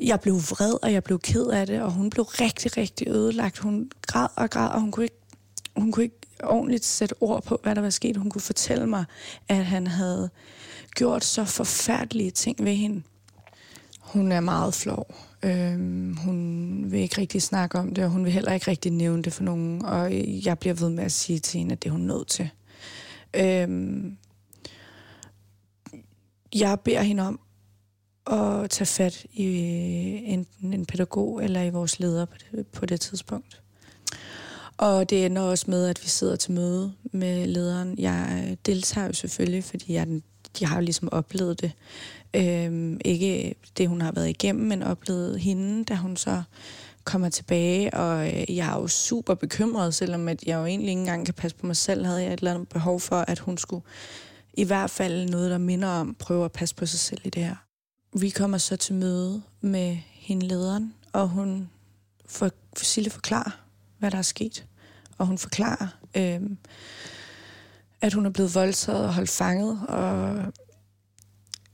Jeg 0.02 0.20
blev 0.20 0.36
vred, 0.36 0.84
og 0.84 0.94
jeg 0.94 1.04
blev 1.04 1.20
ked 1.20 1.48
af 1.48 1.68
det, 1.68 1.82
og 1.82 1.92
hun 1.92 2.10
blev 2.10 2.24
rigtig, 2.24 2.78
rigtig 2.78 3.08
ødelagt. 3.08 3.58
Hun 3.58 3.92
græd 4.02 4.28
og 4.36 4.50
græd, 4.50 4.70
og 4.70 4.82
hun 4.82 4.92
kunne 4.92 5.04
ikke, 5.04 5.20
hun 5.76 5.92
kunne 5.92 6.04
ikke 6.04 6.16
ordentligt 6.44 6.86
sætte 6.86 7.16
ord 7.20 7.44
på, 7.44 7.60
hvad 7.64 7.76
der 7.76 7.82
var 7.82 7.90
sket. 7.90 8.18
Hun 8.18 8.30
kunne 8.30 8.42
fortælle 8.42 8.88
mig, 8.88 9.06
at 9.48 9.66
han 9.66 9.88
havde 9.88 10.30
gjort 10.96 11.24
så 11.24 11.46
forfærdelige 11.46 12.32
ting 12.32 12.66
ved 12.66 12.76
hende. 12.76 13.04
Hun 14.00 14.32
er 14.32 14.40
meget 14.40 14.74
flov. 14.74 15.16
Øhm, 15.44 16.18
hun 16.18 16.86
vil 16.92 17.00
ikke 17.00 17.22
rigtig 17.22 17.42
snakke 17.42 17.80
om 17.80 17.94
det, 17.94 18.04
og 18.04 18.10
hun 18.10 18.26
vil 18.26 18.34
heller 18.34 18.54
ikke 18.54 18.72
rigtig 18.72 18.92
nævne 18.92 19.24
det 19.24 19.34
for 19.34 19.44
nogen. 19.44 19.86
Og 19.86 20.14
jeg 20.46 20.60
bliver 20.60 20.74
ved 20.74 20.90
med 20.90 21.04
at 21.04 21.12
sige 21.12 21.40
til 21.40 21.58
hende, 21.58 21.74
at 21.74 21.84
det 21.84 21.90
er 21.90 21.94
hun 21.94 22.02
nødt 22.02 22.28
til. 22.28 22.50
Øhm, 23.34 24.18
jeg 26.56 26.80
beder 26.80 27.02
hende 27.02 27.28
om 27.28 27.40
at 28.32 28.70
tage 28.70 28.86
fat 28.86 29.26
i 29.34 29.46
øh, 29.46 30.34
enten 30.34 30.74
en 30.74 30.86
pædagog 30.86 31.44
eller 31.44 31.62
i 31.62 31.70
vores 31.70 32.00
leder 32.00 32.26
på 32.26 32.36
det, 32.52 32.68
på 32.68 32.86
det 32.86 33.02
tidspunkt. 33.02 33.62
Og 34.78 35.10
det 35.10 35.26
ender 35.26 35.42
også 35.42 35.66
med, 35.68 35.88
at 35.88 36.04
vi 36.04 36.08
sidder 36.08 36.36
til 36.36 36.52
møde 36.52 36.94
med 37.04 37.48
lederen. 37.48 37.96
Jeg 38.00 38.46
øh, 38.48 38.58
deltager 38.66 39.08
jo 39.08 39.14
selvfølgelig, 39.14 39.64
fordi 39.64 39.94
jeg 39.94 40.08
de 40.60 40.66
har 40.66 40.76
jo 40.76 40.82
ligesom 40.82 41.10
oplevet 41.12 41.62
det. 41.62 41.72
Øhm, 42.34 43.00
ikke 43.06 43.56
det, 43.78 43.88
hun 43.88 44.02
har 44.02 44.12
været 44.12 44.30
igennem, 44.30 44.68
men 44.68 44.84
oplevet 44.84 45.40
hende, 45.40 45.84
da 45.84 45.96
hun 45.96 46.18
så 46.18 46.44
kommer 47.04 47.30
tilbage, 47.30 47.94
og 47.94 48.28
øh, 48.28 48.56
jeg 48.56 48.68
er 48.76 48.80
jo 48.82 48.88
super 48.88 49.34
bekymret, 49.34 49.94
selvom 49.94 50.28
at 50.28 50.44
jeg 50.44 50.58
jo 50.58 50.66
egentlig 50.66 50.90
ikke 50.90 51.00
engang 51.00 51.26
kan 51.26 51.34
passe 51.34 51.58
på 51.58 51.66
mig 51.66 51.76
selv, 51.76 52.06
havde 52.06 52.24
jeg 52.24 52.34
et 52.34 52.40
eller 52.40 52.54
andet 52.54 52.70
behov 52.70 53.00
for, 53.00 53.16
at 53.16 53.40
hun 53.40 53.58
skulle 53.58 53.84
i 54.54 54.64
hvert 54.64 54.90
fald 54.90 55.30
noget, 55.30 55.52
der 55.52 55.58
minder 55.58 55.88
om, 55.88 56.16
prøve 56.20 56.46
at 56.46 56.52
passe 56.52 56.76
på 56.76 56.86
sig 56.86 57.00
selv 57.00 57.22
i 57.24 57.30
det 57.30 57.44
her. 57.44 57.56
Vi 58.20 58.30
kommer 58.30 58.58
så 58.58 58.76
til 58.76 58.96
møde 58.96 59.42
med 59.62 59.98
hende 60.12 60.48
lederen, 60.48 60.94
og 61.14 61.28
hun 61.30 61.70
for, 62.26 62.52
Sille 62.78 63.10
forklarer, 63.10 63.62
hvad 64.00 64.12
der 64.12 64.18
er 64.18 64.22
sket. 64.22 64.66
Og 65.18 65.28
hun 65.28 65.38
forklarer, 65.38 65.88
øh, 66.18 66.42
at 68.02 68.14
hun 68.14 68.26
er 68.26 68.30
blevet 68.30 68.56
voldtaget 68.56 69.06
og 69.06 69.14
holdt 69.14 69.30
fanget, 69.30 69.82
og, 69.88 70.44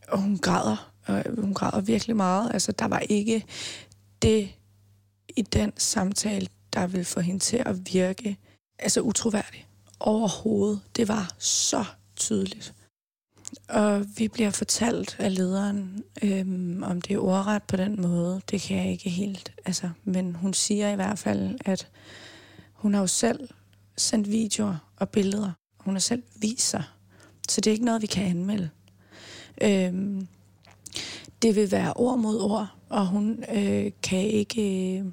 og 0.07 0.21
hun 0.21 0.37
græder. 0.37 0.91
Og 1.05 1.23
hun 1.37 1.53
græder 1.53 1.81
virkelig 1.81 2.15
meget. 2.15 2.53
Altså, 2.53 2.71
der 2.71 2.85
var 2.85 2.99
ikke 2.99 3.45
det 4.21 4.49
i 5.29 5.41
den 5.41 5.73
samtale, 5.77 6.47
der 6.73 6.87
ville 6.87 7.05
få 7.05 7.19
hende 7.19 7.39
til 7.39 7.63
at 7.65 7.93
virke 7.93 8.37
altså 8.79 9.01
utroværdig 9.01 9.67
overhovedet. 9.99 10.81
Det 10.95 11.07
var 11.07 11.35
så 11.37 11.85
tydeligt. 12.15 12.73
Og 13.69 14.05
vi 14.17 14.27
bliver 14.27 14.49
fortalt 14.49 15.15
af 15.19 15.35
lederen, 15.35 16.03
øhm, 16.23 16.83
om 16.83 17.01
det 17.01 17.13
er 17.13 17.19
ordret 17.19 17.63
på 17.63 17.77
den 17.77 18.01
måde. 18.01 18.41
Det 18.51 18.61
kan 18.61 18.77
jeg 18.77 18.91
ikke 18.91 19.09
helt. 19.09 19.51
Altså, 19.65 19.89
men 20.03 20.35
hun 20.35 20.53
siger 20.53 20.91
i 20.91 20.95
hvert 20.95 21.19
fald, 21.19 21.59
at 21.65 21.87
hun 22.73 22.93
har 22.93 23.01
jo 23.01 23.07
selv 23.07 23.49
sendt 23.97 24.31
videoer 24.31 24.91
og 24.97 25.09
billeder. 25.09 25.51
Hun 25.77 25.95
har 25.95 25.99
selv 25.99 26.23
vist 26.35 26.69
sig. 26.69 26.83
Så 27.49 27.61
det 27.61 27.67
er 27.67 27.73
ikke 27.73 27.85
noget, 27.85 28.01
vi 28.01 28.07
kan 28.07 28.25
anmelde. 28.25 28.69
Øhm, 29.61 30.27
det 31.41 31.55
vil 31.55 31.71
være 31.71 31.93
ord 31.93 32.17
mod 32.17 32.41
ord, 32.41 32.67
og 32.89 33.07
hun 33.07 33.43
øh, 33.55 33.91
kan 34.03 34.21
ikke 34.21 34.97
øh, 34.97 35.05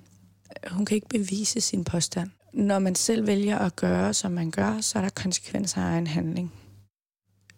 hun 0.70 0.86
kan 0.86 0.94
ikke 0.94 1.08
bevise 1.08 1.60
sin 1.60 1.84
påstand. 1.84 2.30
Når 2.52 2.78
man 2.78 2.94
selv 2.94 3.26
vælger 3.26 3.58
at 3.58 3.76
gøre, 3.76 4.14
som 4.14 4.32
man 4.32 4.50
gør, 4.50 4.80
så 4.80 4.98
er 4.98 5.02
der 5.02 5.10
konsekvenser 5.10 5.82
af 5.82 5.98
en 5.98 6.06
handling. 6.06 6.52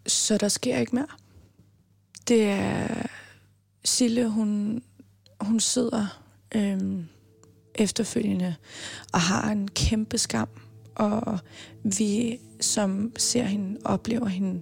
Så 0.07 0.37
der 0.37 0.47
sker 0.47 0.77
ikke 0.77 0.95
mere. 0.95 1.07
Det 2.27 2.43
er 2.43 3.07
Sille, 3.85 4.29
hun, 4.29 4.83
hun 5.41 5.59
sidder 5.59 6.21
øhm, 6.55 7.05
efterfølgende 7.75 8.55
og 9.13 9.21
har 9.21 9.51
en 9.51 9.67
kæmpe 9.67 10.17
skam. 10.17 10.49
Og 10.95 11.39
vi, 11.83 12.39
som 12.61 13.11
ser 13.17 13.43
hende, 13.43 13.79
oplever 13.85 14.27
hende 14.27 14.61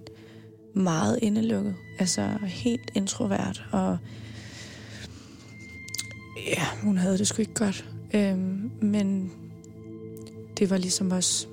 meget 0.74 1.18
indelukket. 1.22 1.74
Altså 1.98 2.38
helt 2.42 2.90
introvert. 2.94 3.64
Og 3.72 3.98
ja, 6.46 6.64
hun 6.82 6.98
havde 6.98 7.18
det 7.18 7.26
sgu 7.26 7.42
ikke 7.42 7.54
godt. 7.54 7.88
Øhm, 8.14 8.70
men 8.82 9.32
det 10.58 10.70
var 10.70 10.76
ligesom 10.76 11.10
også 11.10 11.46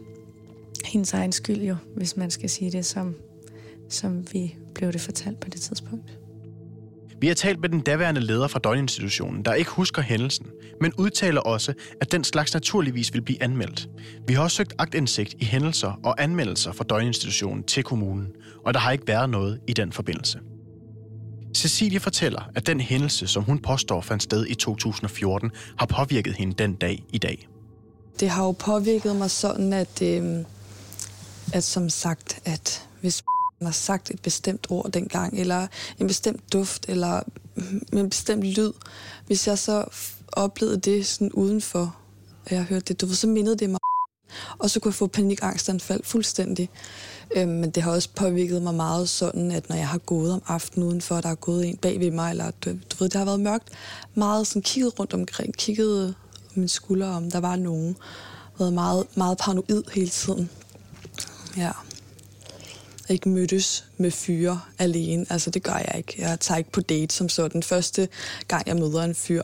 hendes 0.86 1.14
egen 1.14 1.32
skyld 1.32 1.62
jo, 1.62 1.76
hvis 1.96 2.18
man 2.18 2.32
skal 2.32 2.50
sige 2.50 2.72
det, 2.72 2.86
som, 2.86 3.16
som 3.90 4.34
vi 4.34 4.56
blev 4.76 4.94
det 4.94 5.02
fortalt 5.02 5.40
på 5.40 5.50
det 5.50 5.62
tidspunkt. 5.62 6.20
Vi 7.22 7.28
har 7.28 7.36
talt 7.36 7.60
med 7.60 7.70
den 7.70 7.80
daværende 7.80 8.22
leder 8.22 8.48
fra 8.48 8.60
døgninstitutionen, 8.60 9.46
der 9.46 9.54
ikke 9.54 9.72
husker 9.72 10.02
hændelsen, 10.02 10.46
men 10.82 10.94
udtaler 10.98 11.42
også, 11.42 11.74
at 12.02 12.12
den 12.12 12.24
slags 12.24 12.54
naturligvis 12.54 13.14
vil 13.14 13.22
blive 13.22 13.44
anmeldt. 13.44 13.90
Vi 14.28 14.34
har 14.34 14.44
også 14.44 14.56
søgt 14.56 14.74
agtindsigt 14.78 15.36
i 15.40 15.46
hændelser 15.46 16.00
og 16.04 16.24
anmeldelser 16.24 16.72
fra 16.72 16.84
døgninstitutionen 16.84 17.64
til 17.64 17.84
kommunen, 17.84 18.28
og 18.66 18.74
der 18.74 18.80
har 18.80 18.92
ikke 18.92 19.08
været 19.08 19.30
noget 19.30 19.60
i 19.68 19.74
den 19.74 19.92
forbindelse. 19.92 20.40
Cecilie 21.58 22.00
fortæller, 22.00 22.50
at 22.56 22.68
den 22.68 22.80
hændelse, 22.80 23.28
som 23.28 23.44
hun 23.44 23.60
påstår 23.60 24.02
fandt 24.02 24.24
sted 24.24 24.46
i 24.48 24.56
2014, 24.56 25.52
har 25.78 25.86
påvirket 25.86 26.36
hende 26.36 26.54
den 26.54 26.76
dag 26.76 27.04
i 27.10 27.18
dag. 27.18 27.48
Det 28.20 28.30
har 28.30 28.44
jo 28.44 28.52
påvirket 28.52 29.16
mig 29.16 29.32
sådan, 29.32 29.74
at, 29.74 30.02
øh, 30.02 30.46
at 31.54 31.64
som 31.64 31.90
sagt, 31.90 32.40
at 32.46 32.88
hvis 33.02 33.24
har 33.66 33.72
sagt 33.72 34.12
et 34.12 34.22
bestemt 34.22 34.68
ord 34.70 34.92
dengang, 34.92 35.40
eller 35.40 35.68
en 36.00 36.08
bestemt 36.08 36.54
duft, 36.54 36.86
eller 36.90 37.22
en 37.94 38.10
bestemt 38.10 38.44
lyd, 38.44 38.72
hvis 39.28 39.48
jeg 39.48 39.58
så 39.58 39.86
oplevede 40.32 40.78
det 40.78 41.06
sådan 41.06 41.32
udenfor, 41.32 41.96
og 42.46 42.52
jeg 42.52 42.64
hørte 42.64 42.86
det, 42.86 43.02
du 43.02 43.06
ved, 43.06 43.16
så 43.16 43.28
mindede 43.28 43.58
det 43.58 43.70
mig 43.70 43.80
og 44.60 44.70
så 44.70 44.80
kunne 44.80 44.90
jeg 44.90 44.96
få 44.96 45.08
panikangstanfald 45.08 46.04
fuldstændig. 46.04 46.70
Øhm, 47.36 47.52
men 47.52 47.70
det 47.70 47.84
har 47.84 47.92
også 47.92 48.10
påvirket 48.16 48.62
mig 48.62 48.74
meget 48.74 49.10
sådan, 49.10 49.52
at 49.52 49.70
når 49.70 49.76
jeg 49.76 49.88
har 49.88 49.98
gået 49.98 50.34
om 50.34 50.42
aftenen 50.48 50.88
udenfor, 50.88 51.22
der 51.22 51.30
er 51.30 51.36
gået 51.36 51.68
en 51.68 51.78
bag 51.78 52.00
ved 52.00 52.12
mig, 52.12 52.30
eller 52.30 52.52
du, 52.66 52.70
du 52.70 52.96
ved, 53.00 53.10
det 53.10 53.16
har 53.16 53.26
været 53.26 53.40
mørkt, 53.40 53.70
meget 54.16 54.48
sådan 54.48 54.62
kigget 54.62 55.00
rundt 55.00 55.14
omkring, 55.14 55.54
kigget 55.58 56.08
om 56.08 56.60
min 56.60 56.68
skulder, 56.68 57.10
om 57.10 57.32
der 57.32 57.40
var 57.40 57.56
nogen. 57.56 57.98
Været 58.60 58.74
meget, 58.74 59.18
meget 59.18 59.38
paranoid 59.38 59.84
hele 59.94 60.10
tiden. 60.10 60.50
Ja. 61.58 61.72
Ikke 63.10 63.30
mødtes 63.30 63.86
med 63.98 64.12
fyre 64.12 64.62
alene. 64.80 65.26
Altså, 65.30 65.50
det 65.50 65.64
gør 65.64 65.76
jeg 65.76 65.94
ikke. 65.98 66.16
Jeg 66.18 66.40
tager 66.40 66.58
ikke 66.58 66.72
på 66.72 66.82
date 66.82 67.16
som 67.16 67.30
så 67.30 67.48
den 67.48 67.64
første 67.64 68.08
gang, 68.48 68.68
jeg 68.68 68.76
møder 68.76 69.04
en 69.04 69.16
fyr. 69.16 69.44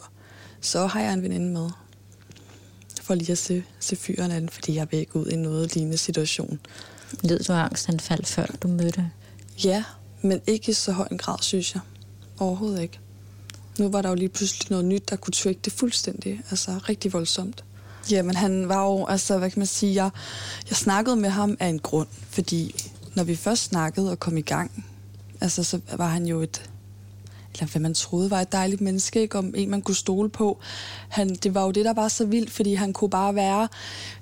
Så 0.62 0.88
har 0.88 1.02
jeg 1.02 1.14
en 1.14 1.24
veninde 1.24 1.50
med 1.54 1.70
for 3.02 3.16
lige 3.16 3.32
at 3.32 3.38
se, 3.38 3.64
se 3.80 3.96
fyren 3.96 4.32
af 4.32 4.40
den, 4.40 4.50
fordi 4.50 4.76
jeg 4.76 4.88
vil 4.92 5.00
ikke 5.00 5.16
ud 5.16 5.26
i 5.26 5.36
noget 5.36 5.76
lignende 5.76 5.98
situation. 5.98 6.60
Led 7.22 7.40
du 7.40 7.54
angstanfald, 7.54 8.26
før 8.26 8.46
du 8.64 8.68
mødte? 8.68 9.12
Ja, 9.64 9.84
men 10.22 10.42
ikke 10.48 10.70
i 10.70 10.74
så 10.74 10.92
høj 10.92 11.08
en 11.12 11.18
grad, 11.18 11.38
synes 11.42 11.74
jeg. 11.74 11.82
Overhovedet 12.40 12.82
ikke. 12.82 13.00
Nu 13.80 13.90
var 13.90 14.02
der 14.02 14.10
jo 14.10 14.16
lige 14.16 14.30
pludselig 14.30 14.72
noget 14.72 14.86
nyt, 14.86 15.10
der 15.10 15.16
kunne 15.16 15.32
trigge 15.32 15.62
det 15.66 15.74
fuldstændig. 15.74 16.42
Altså 16.52 16.80
rigtig 16.90 17.14
voldsomt. 17.14 17.64
Jamen 18.12 18.36
han 18.36 18.70
var 18.70 18.86
jo, 18.86 19.06
altså 19.06 19.38
hvad 19.38 19.52
kan 19.52 19.60
man 19.60 19.68
sige, 19.68 20.04
jeg, 20.04 20.10
jeg 20.70 20.78
snakkede 20.78 21.16
med 21.16 21.30
ham 21.30 21.58
af 21.60 21.68
en 21.68 21.80
grund, 21.80 22.08
fordi 22.30 22.76
når 23.16 23.24
vi 23.24 23.36
først 23.36 23.64
snakkede 23.64 24.12
og 24.12 24.20
kom 24.20 24.38
i 24.38 24.42
gang, 24.42 24.86
altså 25.42 25.64
så 25.64 25.80
var 25.98 26.08
han 26.08 26.26
jo 26.26 26.42
et 26.42 26.70
eller 27.54 27.72
hvad 27.72 27.82
man 27.82 27.94
troede 27.94 28.32
var 28.32 28.42
et 28.42 28.52
dejligt 28.52 28.82
menneske, 28.82 29.22
ikke? 29.22 29.38
om 29.38 29.54
en, 29.58 29.70
man 29.70 29.82
kunne 29.82 29.96
stole 29.96 30.30
på. 30.30 30.60
Han, 31.10 31.30
det 31.30 31.54
var 31.54 31.64
jo 31.64 31.72
det, 31.72 31.86
der 31.86 31.94
var 31.94 32.08
så 32.08 32.26
vildt, 32.26 32.52
fordi 32.52 32.74
han 32.74 32.94
kunne 32.94 33.10
bare 33.10 33.36
være 33.36 33.68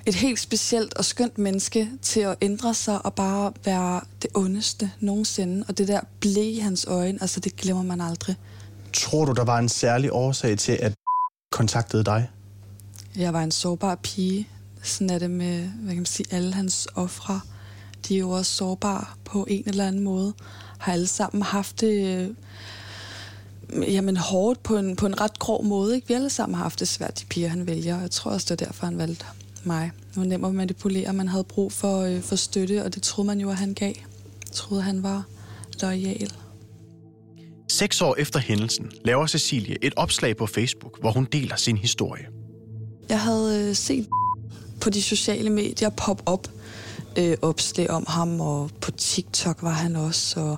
et 0.06 0.16
helt 0.16 0.40
specielt 0.40 0.94
og 0.94 1.06
skønt 1.06 1.38
menneske 1.38 1.90
til 2.02 2.20
at 2.20 2.36
ændre 2.42 2.74
sig 2.74 3.06
og 3.06 3.14
bare 3.14 3.54
være 3.66 4.02
det 4.22 4.30
ondeste 4.36 4.92
nogensinde. 5.00 5.66
Og 5.68 5.78
det 5.78 5.88
der 5.88 6.02
blev 6.20 6.44
i 6.44 6.58
hans 6.58 6.86
øjne, 6.86 7.18
altså 7.22 7.40
det 7.40 7.56
glemmer 7.56 7.84
man 7.84 8.02
aldrig. 8.02 8.36
Tror 8.94 9.26
du, 9.26 9.32
der 9.32 9.44
var 9.44 9.60
en 9.60 9.70
særlig 9.70 10.14
årsag 10.14 10.58
til, 10.58 10.72
at 10.72 10.94
kontaktede 11.52 12.04
dig? 12.04 12.30
Jeg 13.16 13.34
var 13.34 13.44
en 13.44 13.52
sårbar 13.52 13.96
pige. 13.96 14.48
Sådan 14.84 15.10
er 15.10 15.20
det 15.20 15.32
med, 15.32 15.60
hvad 15.68 15.94
kan 15.94 15.98
man 15.98 16.06
sige, 16.06 16.26
alle 16.32 16.54
hans 16.54 16.88
ofre. 16.96 17.42
De 18.08 18.16
er 18.16 18.20
jo 18.20 18.30
også 18.30 18.52
sårbare 18.52 19.06
på 19.26 19.46
en 19.50 19.64
eller 19.66 19.88
anden 19.88 20.04
måde. 20.04 20.34
Har 20.78 20.94
alle 20.94 21.08
sammen 21.08 21.42
haft 21.44 21.82
det 21.82 22.36
jamen, 23.74 24.18
hårdt 24.18 24.64
på 24.64 24.78
en, 24.78 24.96
på 24.96 25.06
en 25.06 25.22
ret 25.22 25.40
grov 25.40 25.66
måde. 25.66 25.96
Ikke? 25.96 26.08
Vi 26.08 26.14
alle 26.14 26.30
sammen 26.30 26.56
har 26.56 26.64
haft 26.64 26.80
det 26.80 26.88
svært, 26.88 27.20
de 27.20 27.26
piger, 27.26 27.48
han 27.48 27.68
vælger. 27.68 28.02
Jeg 28.02 28.12
tror 28.12 28.32
også, 28.32 28.56
det 28.56 28.62
er 28.62 28.66
derfor, 28.66 28.86
han 28.86 28.98
valgte 28.98 29.26
mig. 29.64 29.92
Det 30.10 30.18
var 30.18 30.24
nemt 30.24 30.46
at 30.46 30.56
manipulere. 30.56 31.14
Man 31.14 31.28
havde 31.28 31.44
brug 31.44 31.72
for, 31.72 32.02
øh, 32.02 32.22
for 32.22 32.36
støtte, 32.36 32.84
og 32.84 32.96
det 32.96 33.04
troede 33.04 33.28
man 33.28 33.40
jo, 33.40 33.50
at 33.50 33.56
han 33.56 33.74
gav. 33.74 33.94
Jeg 34.46 34.52
troede, 34.54 34.84
han 34.84 35.04
var 35.04 35.24
lojal. 35.82 36.32
Seks 37.70 38.02
år 38.02 38.16
efter 38.16 38.40
hændelsen 38.40 38.92
laver 39.06 39.28
Cecilie 39.28 39.78
et 39.82 39.94
opslag 39.96 40.38
på 40.38 40.46
Facebook, 40.46 41.00
hvor 41.00 41.12
hun 41.12 41.28
deler 41.32 41.56
sin 41.56 41.78
historie. 41.78 42.26
Jeg 43.10 43.22
havde 43.22 43.70
øh, 43.70 43.76
set 43.76 44.08
på 44.82 44.90
de 44.90 45.02
sociale 45.02 45.50
medier 45.50 45.90
pop 45.90 46.22
op 46.26 46.48
øh, 47.18 47.38
opslag 47.42 47.90
om 47.90 48.06
ham, 48.08 48.42
og 48.42 48.70
på 48.82 48.92
TikTok 48.92 49.64
var 49.64 49.70
han 49.70 49.96
også, 49.96 50.40
og 50.40 50.58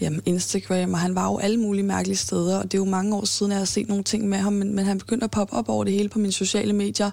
jamen, 0.00 0.22
Instagram, 0.26 0.92
og 0.92 0.98
han 0.98 1.14
var 1.14 1.24
jo 1.24 1.38
alle 1.38 1.56
mulige 1.56 1.84
mærkelige 1.84 2.16
steder, 2.16 2.58
og 2.58 2.64
det 2.64 2.74
er 2.74 2.78
jo 2.78 2.84
mange 2.84 3.16
år 3.16 3.24
siden, 3.24 3.52
jeg 3.52 3.60
har 3.60 3.64
set 3.64 3.88
nogle 3.88 4.04
ting 4.04 4.28
med 4.28 4.38
ham, 4.38 4.52
men, 4.52 4.74
men 4.74 4.84
han 4.84 4.98
begyndte 4.98 5.24
at 5.24 5.30
poppe 5.30 5.54
op 5.54 5.68
over 5.68 5.84
det 5.84 5.92
hele 5.92 6.08
på 6.08 6.18
mine 6.18 6.32
sociale 6.32 6.72
medier, 6.72 7.10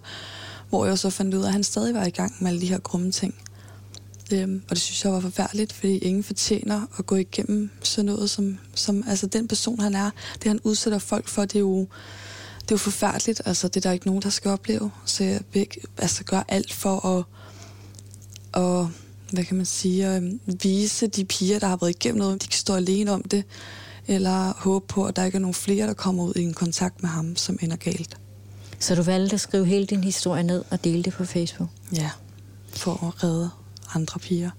hvor 0.69 0.85
jeg 0.85 0.99
så 0.99 1.09
fandt 1.09 1.33
ud 1.33 1.41
af, 1.41 1.47
at 1.47 1.51
han 1.51 1.63
stadig 1.63 1.93
var 1.93 2.05
i 2.05 2.09
gang 2.09 2.33
med 2.39 2.49
alle 2.49 2.61
de 2.61 2.69
her 2.69 2.79
grumme 2.79 3.11
ting. 3.11 3.35
Øhm, 4.33 4.63
og 4.69 4.75
det 4.75 4.81
synes 4.81 5.03
jeg 5.03 5.13
var 5.13 5.19
forfærdeligt, 5.19 5.73
fordi 5.73 5.97
ingen 5.97 6.23
fortjener 6.23 6.81
at 6.99 7.05
gå 7.05 7.15
igennem 7.15 7.69
sådan 7.83 8.05
noget, 8.05 8.29
som, 8.29 8.57
som 8.75 9.03
altså 9.07 9.27
den 9.27 9.47
person, 9.47 9.79
han 9.79 9.95
er. 9.95 10.09
Det, 10.33 10.43
han 10.43 10.59
udsætter 10.63 10.99
folk 10.99 11.27
for, 11.27 11.41
det 11.41 11.55
er 11.55 11.59
jo, 11.59 11.79
det 12.61 12.71
er 12.71 12.75
jo 12.75 12.77
forfærdeligt. 12.77 13.41
Altså, 13.45 13.67
det 13.67 13.77
er 13.77 13.81
der 13.81 13.91
ikke 13.91 14.07
nogen, 14.07 14.21
der 14.21 14.29
skal 14.29 14.51
opleve. 14.51 14.91
Så 15.05 15.23
jeg 15.23 15.41
vil 15.53 15.67
altså, 15.97 16.23
gøre 16.23 16.43
alt 16.47 16.73
for 16.73 17.05
at, 17.05 17.23
og, 18.55 18.91
hvad 19.31 19.43
kan 19.43 19.57
man 19.57 19.65
sige, 19.65 20.05
at 20.05 20.23
vise 20.63 21.07
de 21.07 21.25
piger, 21.25 21.59
der 21.59 21.67
har 21.67 21.77
været 21.81 21.89
igennem 21.89 22.19
noget, 22.19 22.41
de 22.41 22.47
kan 22.47 22.59
stå 22.59 22.75
alene 22.75 23.11
om 23.11 23.21
det, 23.21 23.43
eller 24.07 24.53
håbe 24.57 24.87
på, 24.87 25.05
at 25.05 25.15
der 25.15 25.23
ikke 25.23 25.35
er 25.35 25.39
nogen 25.39 25.53
flere, 25.53 25.87
der 25.87 25.93
kommer 25.93 26.23
ud 26.23 26.33
i 26.35 26.43
en 26.43 26.53
kontakt 26.53 27.01
med 27.01 27.09
ham, 27.09 27.35
som 27.35 27.57
ender 27.61 27.75
galt. 27.75 28.17
Så 28.79 28.95
du 28.95 29.01
valgte 29.01 29.33
at 29.33 29.41
skrive 29.41 29.65
hele 29.65 29.85
din 29.85 30.03
historie 30.03 30.43
ned 30.43 30.63
og 30.71 30.83
dele 30.83 31.03
det 31.03 31.13
på 31.13 31.25
Facebook? 31.25 31.69
Ja, 31.93 32.11
for 32.69 33.07
at 33.07 33.23
redde 33.23 33.49
andre 33.93 34.19
piger. 34.19 34.49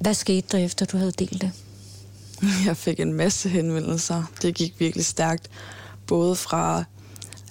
Hvad 0.00 0.14
skete 0.14 0.46
der 0.52 0.58
efter, 0.58 0.86
du 0.86 0.96
havde 0.96 1.12
delt 1.12 1.40
det? 1.40 1.52
Jeg 2.66 2.76
fik 2.76 3.00
en 3.00 3.12
masse 3.12 3.48
henvendelser. 3.48 4.24
Det 4.42 4.54
gik 4.54 4.80
virkelig 4.80 5.06
stærkt. 5.06 5.50
Både 6.06 6.36
fra 6.36 6.84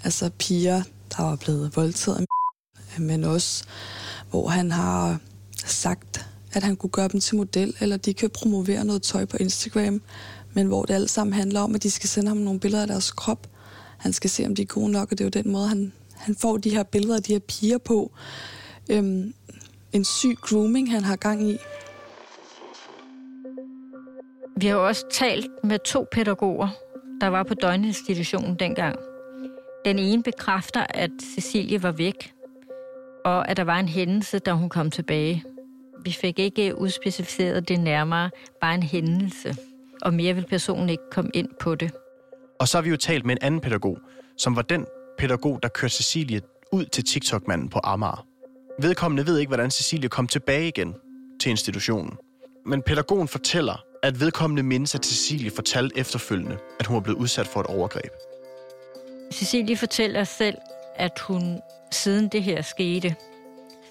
altså, 0.03 0.29
piger, 0.39 0.83
der 1.17 1.23
var 1.23 1.35
blevet 1.35 1.75
voldtaget, 1.75 2.25
men 2.99 3.23
også 3.23 3.63
hvor 4.29 4.47
han 4.47 4.71
har 4.71 5.19
sagt, 5.65 6.25
at 6.53 6.63
han 6.63 6.75
kunne 6.75 6.89
gøre 6.89 7.07
dem 7.07 7.19
til 7.19 7.36
model, 7.36 7.75
eller 7.79 7.97
de 7.97 8.13
kan 8.13 8.29
promovere 8.29 8.86
noget 8.86 9.01
tøj 9.01 9.25
på 9.25 9.38
Instagram, 9.38 10.01
men 10.53 10.67
hvor 10.67 10.86
det 10.86 10.93
alt 10.93 11.10
sammen 11.10 11.33
handler 11.33 11.62
om, 11.62 11.75
at 11.75 11.83
de 11.83 11.91
skal 11.91 12.10
sende 12.10 12.27
ham 12.27 12.38
nogle 12.38 12.60
billeder 12.60 12.81
af 12.81 12.88
deres 12.88 13.12
krop. 13.12 13.47
Han 13.97 14.13
skal 14.13 14.29
se, 14.29 14.45
om 14.45 14.55
de 14.55 14.62
er 14.62 14.65
gode 14.65 14.91
nok, 14.91 15.12
og 15.12 15.17
det 15.17 15.21
er 15.21 15.25
jo 15.25 15.43
den 15.43 15.51
måde, 15.51 15.67
han, 15.67 15.93
han 16.15 16.36
får 16.36 16.57
de 16.57 16.69
her 16.69 16.83
billeder 16.83 17.15
af 17.15 17.23
de 17.23 17.33
her 17.33 17.39
piger 17.39 17.77
på. 17.77 18.12
Øhm, 18.89 19.33
en 19.93 20.05
syg 20.05 20.38
grooming, 20.41 20.91
han 20.91 21.03
har 21.03 21.15
gang 21.15 21.49
i. 21.49 21.57
Vi 24.57 24.67
har 24.67 24.73
jo 24.73 24.88
også 24.88 25.05
talt 25.12 25.51
med 25.63 25.79
to 25.86 26.05
pædagoger, 26.12 26.69
der 27.21 27.27
var 27.27 27.43
på 27.43 27.53
døgninstitutionen 27.53 28.55
dengang. 28.55 28.95
Den 29.86 29.99
ene 29.99 30.23
bekræfter, 30.23 30.86
at 30.89 31.12
Cecilie 31.36 31.83
var 31.83 31.91
væk, 31.91 32.33
og 33.27 33.49
at 33.49 33.57
der 33.57 33.63
var 33.63 33.79
en 33.79 33.87
hændelse, 33.87 34.39
da 34.39 34.51
hun 34.51 34.69
kom 34.69 34.91
tilbage. 34.91 35.43
Vi 36.03 36.11
fik 36.11 36.39
ikke 36.39 36.77
udspecificeret 36.77 37.67
det 37.67 37.79
nærmere, 37.79 38.29
bare 38.61 38.75
en 38.75 38.83
hændelse, 38.83 39.55
og 40.01 40.13
mere 40.13 40.33
vil 40.33 40.45
personen 40.49 40.89
ikke 40.89 41.03
komme 41.11 41.31
ind 41.33 41.49
på 41.59 41.75
det. 41.75 41.91
Og 42.59 42.67
så 42.67 42.77
har 42.77 42.81
vi 42.81 42.89
jo 42.89 42.97
talt 42.97 43.25
med 43.25 43.35
en 43.35 43.39
anden 43.41 43.61
pædagog, 43.61 43.97
som 44.37 44.55
var 44.55 44.61
den 44.61 44.85
pædagog, 45.17 45.59
der 45.63 45.69
kørte 45.69 45.93
Cecilie 45.93 46.41
ud 46.71 46.85
til 46.85 47.03
TikTok-manden 47.03 47.69
på 47.69 47.79
Amager. 47.83 48.25
Vedkommende 48.81 49.27
ved 49.27 49.39
ikke, 49.39 49.49
hvordan 49.49 49.71
Cecilie 49.71 50.09
kom 50.09 50.27
tilbage 50.27 50.67
igen 50.67 50.95
til 51.41 51.49
institutionen. 51.49 52.17
Men 52.65 52.81
pædagogen 52.81 53.27
fortæller, 53.27 53.83
at 54.03 54.19
vedkommende 54.19 54.63
mindes, 54.63 54.95
at 54.95 55.05
Cecilie 55.05 55.51
fortalte 55.51 55.97
efterfølgende, 55.97 56.57
at 56.79 56.85
hun 56.85 56.95
var 56.95 57.01
blevet 57.01 57.17
udsat 57.19 57.47
for 57.47 57.59
et 57.59 57.67
overgreb. 57.67 58.11
Cecilie 59.33 59.77
fortæller 59.77 60.23
selv, 60.23 60.57
at 60.95 61.19
hun 61.19 61.61
siden 61.91 62.28
det 62.28 62.43
her 62.43 62.62
skete, 62.62 63.15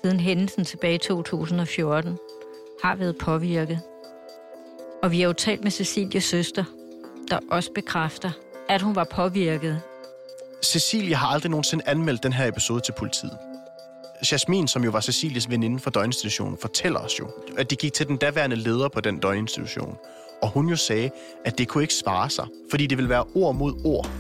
siden 0.02 0.20
hændelsen 0.20 0.64
tilbage 0.64 0.94
i 0.94 0.98
2014, 0.98 2.18
har 2.82 2.96
været 2.96 3.18
påvirket. 3.18 3.80
Og 5.02 5.10
vi 5.10 5.20
har 5.20 5.26
jo 5.26 5.32
talt 5.32 5.62
med 5.62 5.70
Cecilies 5.70 6.24
søster, 6.24 6.64
der 7.30 7.38
også 7.50 7.70
bekræfter, 7.74 8.30
at 8.68 8.82
hun 8.82 8.96
var 8.96 9.04
påvirket. 9.04 9.80
Cecilie 10.64 11.14
har 11.14 11.26
aldrig 11.26 11.50
nogensinde 11.50 11.84
anmeldt 11.86 12.22
den 12.22 12.32
her 12.32 12.46
episode 12.48 12.80
til 12.80 12.92
politiet. 12.98 13.38
Jasmin, 14.32 14.68
som 14.68 14.84
jo 14.84 14.90
var 14.90 15.00
Cecilies 15.00 15.50
veninde 15.50 15.78
fra 15.80 15.90
døgninstitutionen, 15.90 16.58
fortæller 16.58 17.00
os 17.00 17.18
jo, 17.18 17.30
at 17.58 17.70
de 17.70 17.76
gik 17.76 17.92
til 17.92 18.08
den 18.08 18.16
daværende 18.16 18.56
leder 18.56 18.88
på 18.88 19.00
den 19.00 19.18
døgninstitution. 19.18 19.96
Og 20.42 20.48
hun 20.48 20.68
jo 20.68 20.76
sagde, 20.76 21.10
at 21.44 21.58
det 21.58 21.68
kunne 21.68 21.84
ikke 21.84 21.94
svare 21.94 22.30
sig, 22.30 22.46
fordi 22.70 22.86
det 22.86 22.98
ville 22.98 23.08
være 23.08 23.24
ord 23.34 23.54
mod 23.54 23.74
ord. 23.84 24.10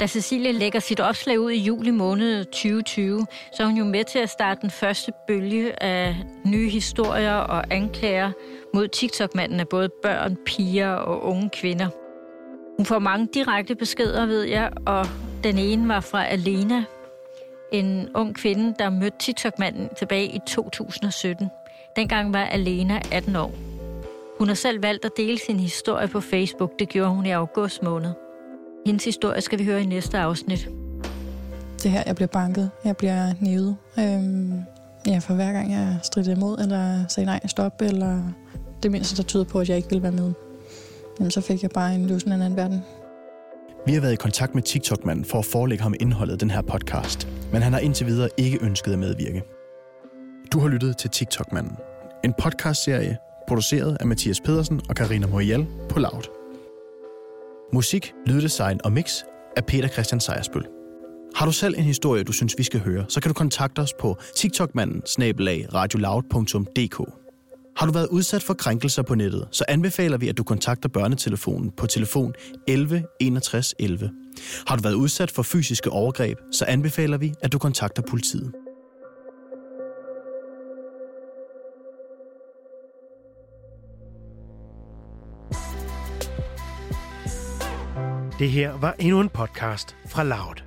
Da 0.00 0.06
Cecilie 0.06 0.52
lægger 0.52 0.80
sit 0.80 1.00
opslag 1.00 1.40
ud 1.40 1.50
i 1.50 1.58
juli 1.58 1.90
måned 1.90 2.44
2020, 2.44 3.26
så 3.52 3.62
er 3.62 3.66
hun 3.66 3.76
jo 3.76 3.84
med 3.84 4.04
til 4.04 4.18
at 4.18 4.30
starte 4.30 4.60
den 4.60 4.70
første 4.70 5.12
bølge 5.26 5.82
af 5.82 6.16
nye 6.44 6.68
historier 6.68 7.34
og 7.34 7.64
anklager 7.70 8.32
mod 8.74 8.88
TikTok-manden 8.88 9.60
af 9.60 9.68
både 9.68 9.88
børn, 10.02 10.36
piger 10.46 10.90
og 10.90 11.22
unge 11.24 11.50
kvinder. 11.50 11.88
Hun 12.76 12.86
får 12.86 12.98
mange 12.98 13.28
direkte 13.34 13.74
beskeder, 13.74 14.26
ved 14.26 14.42
jeg, 14.42 14.70
og 14.86 15.06
den 15.44 15.58
ene 15.58 15.88
var 15.88 16.00
fra 16.00 16.26
Alena, 16.26 16.84
en 17.72 18.08
ung 18.14 18.34
kvinde, 18.34 18.74
der 18.78 18.90
mødte 18.90 19.16
TikTok-manden 19.18 19.88
tilbage 19.98 20.26
i 20.26 20.38
2017. 20.48 21.50
Dengang 21.96 22.32
var 22.32 22.44
Alena 22.44 23.00
18 23.12 23.36
år. 23.36 23.54
Hun 24.38 24.48
har 24.48 24.54
selv 24.54 24.82
valgt 24.82 25.04
at 25.04 25.12
dele 25.16 25.38
sin 25.38 25.60
historie 25.60 26.08
på 26.08 26.20
Facebook. 26.20 26.72
Det 26.78 26.88
gjorde 26.88 27.10
hun 27.10 27.26
i 27.26 27.30
august 27.30 27.82
måned. 27.82 28.25
Hendes 28.86 29.04
historie 29.04 29.40
skal 29.40 29.58
vi 29.58 29.64
høre 29.64 29.82
i 29.82 29.86
næste 29.86 30.18
afsnit. 30.18 30.68
Det 31.82 31.90
her, 31.90 32.02
jeg 32.06 32.14
bliver 32.16 32.28
banket. 32.28 32.70
Jeg 32.84 32.96
bliver 32.96 33.32
nævet. 33.40 33.76
Øhm, 33.98 34.60
ja, 35.06 35.18
for 35.18 35.34
hver 35.34 35.52
gang 35.52 35.72
jeg 35.72 35.98
strider 36.02 36.36
imod, 36.36 36.58
eller 36.58 37.04
sagde 37.08 37.26
nej, 37.26 37.40
stop, 37.46 37.82
eller 37.82 38.22
det 38.82 38.90
mindste, 38.90 39.16
der 39.16 39.22
tyder 39.22 39.44
på, 39.44 39.60
at 39.60 39.68
jeg 39.68 39.76
ikke 39.76 39.90
vil 39.90 40.02
være 40.02 40.12
med. 40.12 40.32
Jamen, 41.18 41.30
så 41.30 41.40
fik 41.40 41.62
jeg 41.62 41.70
bare 41.70 41.94
en 41.94 42.06
løsning 42.06 42.32
af 42.32 42.36
en 42.36 42.42
anden 42.42 42.56
verden. 42.56 42.80
Vi 43.86 43.92
har 43.92 44.00
været 44.00 44.12
i 44.12 44.16
kontakt 44.16 44.54
med 44.54 44.62
TikTok-manden 44.62 45.24
for 45.24 45.38
at 45.38 45.44
forelægge 45.44 45.82
ham 45.82 45.94
indholdet 46.00 46.32
af 46.32 46.38
den 46.38 46.50
her 46.50 46.62
podcast, 46.62 47.28
men 47.52 47.62
han 47.62 47.72
har 47.72 47.80
indtil 47.80 48.06
videre 48.06 48.28
ikke 48.36 48.58
ønsket 48.62 48.92
at 48.92 48.98
medvirke. 48.98 49.42
Du 50.52 50.58
har 50.58 50.68
lyttet 50.68 50.96
til 50.96 51.10
TikTok-manden, 51.10 51.76
en 52.24 52.34
podcastserie 52.38 53.16
produceret 53.48 53.96
af 54.00 54.06
Mathias 54.06 54.40
Pedersen 54.40 54.80
og 54.88 54.94
Karina 54.94 55.26
Morial 55.26 55.66
på 55.88 55.98
Loud. 55.98 56.35
Musik, 57.72 58.12
lyddesign 58.26 58.80
og 58.84 58.92
mix 58.92 59.22
af 59.56 59.64
Peter 59.66 59.88
Christian 59.88 60.20
Sejersbøl. 60.20 60.66
Har 61.34 61.46
du 61.46 61.52
selv 61.52 61.74
en 61.78 61.84
historie, 61.84 62.22
du 62.22 62.32
synes, 62.32 62.54
vi 62.58 62.62
skal 62.62 62.80
høre, 62.80 63.04
så 63.08 63.20
kan 63.20 63.28
du 63.28 63.34
kontakte 63.34 63.80
os 63.80 63.92
på 64.00 64.16
tiktokmanden 64.36 65.02
radioloud.dk. 65.74 66.98
Har 67.76 67.86
du 67.86 67.92
været 67.92 68.08
udsat 68.08 68.42
for 68.42 68.54
krænkelser 68.54 69.02
på 69.02 69.14
nettet, 69.14 69.48
så 69.50 69.64
anbefaler 69.68 70.18
vi, 70.18 70.28
at 70.28 70.38
du 70.38 70.44
kontakter 70.44 70.88
børnetelefonen 70.88 71.70
på 71.70 71.86
telefon 71.86 72.34
11 72.68 73.04
61 73.20 73.74
11. 73.78 74.10
Har 74.66 74.76
du 74.76 74.82
været 74.82 74.94
udsat 74.94 75.30
for 75.30 75.42
fysiske 75.42 75.90
overgreb, 75.90 76.38
så 76.52 76.64
anbefaler 76.64 77.18
vi, 77.18 77.34
at 77.42 77.52
du 77.52 77.58
kontakter 77.58 78.02
politiet. 78.02 78.52
Det 88.38 88.50
her 88.50 88.78
var 88.78 88.94
endnu 88.98 89.20
en 89.20 89.28
podcast 89.28 89.96
fra 90.06 90.24
Loud. 90.24 90.62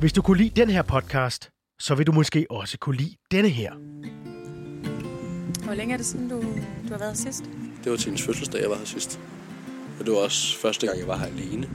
Hvis 0.00 0.12
du 0.12 0.22
kunne 0.22 0.38
lide 0.38 0.60
den 0.60 0.70
her 0.70 0.82
podcast, 0.82 1.50
så 1.80 1.94
vil 1.94 2.06
du 2.06 2.12
måske 2.12 2.46
også 2.50 2.78
kunne 2.78 2.96
lide 2.96 3.16
denne 3.30 3.48
her. 3.48 3.72
Hvor 5.64 5.74
længe 5.74 5.92
er 5.92 5.96
det 5.96 6.06
siden, 6.06 6.28
du, 6.28 6.40
du 6.82 6.88
har 6.90 6.98
været 6.98 7.18
sidst? 7.18 7.44
Det 7.84 7.90
var 7.90 7.96
til 7.96 8.06
hendes 8.06 8.22
fødselsdag, 8.22 8.60
jeg 8.60 8.70
var 8.70 8.76
her 8.76 8.84
sidst. 8.84 9.20
Og 10.00 10.06
det 10.06 10.14
var 10.14 10.18
også 10.18 10.58
første 10.58 10.86
gang, 10.86 10.98
jeg 10.98 11.08
var 11.08 11.16
her 11.16 11.26
alene. 11.26 11.68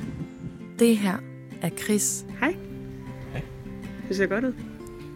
Det 0.79 0.97
her 0.97 1.17
er 1.61 1.69
Chris. 1.69 2.25
Hej. 2.39 2.55
Hej. 3.31 3.41
Det 4.07 4.17
ser 4.17 4.25
godt 4.27 4.45
ud. 4.45 4.53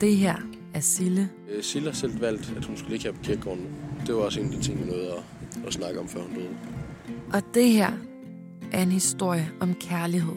Det 0.01 0.17
her 0.17 0.36
er 0.73 0.79
Sille. 0.79 1.29
Øh, 1.49 1.63
Silla 1.63 1.89
har 1.89 1.95
selv 1.95 2.21
valgt, 2.21 2.53
at 2.58 2.65
hun 2.65 2.77
skulle 2.77 2.91
ligge 2.91 3.06
her 3.06 3.12
på 3.12 3.23
kirkegården. 3.23 3.67
Det 4.08 4.15
var 4.15 4.21
også 4.21 4.39
en 4.39 4.45
af 4.45 4.51
de 4.51 4.62
ting, 4.62 4.86
vi 4.86 4.91
nåede 4.91 5.12
at, 5.12 5.23
at 5.67 5.73
snakke 5.73 5.99
om, 5.99 6.08
før 6.08 6.21
hun 6.21 6.34
døde. 6.36 6.49
Og 7.34 7.41
det 7.53 7.71
her 7.71 7.91
er 8.73 8.81
en 8.81 8.91
historie 8.91 9.51
om 9.59 9.73
kærlighed. 9.73 10.36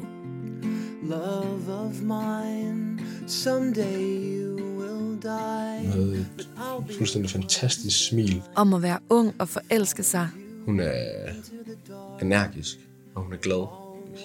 Love 1.02 1.72
of 1.72 2.00
mine, 2.00 2.98
someday 3.26 4.00
you 4.42 4.54
will 4.54 5.22
die. 5.22 5.82
Hun 5.82 5.90
havde 5.92 6.20
et 6.20 6.48
fuldstændig 6.98 7.30
fantastisk 7.30 8.08
smil. 8.08 8.42
Om 8.54 8.74
at 8.74 8.82
være 8.82 8.98
ung 9.10 9.34
og 9.38 9.48
forelske 9.48 10.02
sig. 10.02 10.28
Hun 10.64 10.80
er 10.80 10.92
energisk, 12.22 12.78
og 13.14 13.22
hun 13.22 13.32
er 13.32 13.36
glad. 13.36 13.66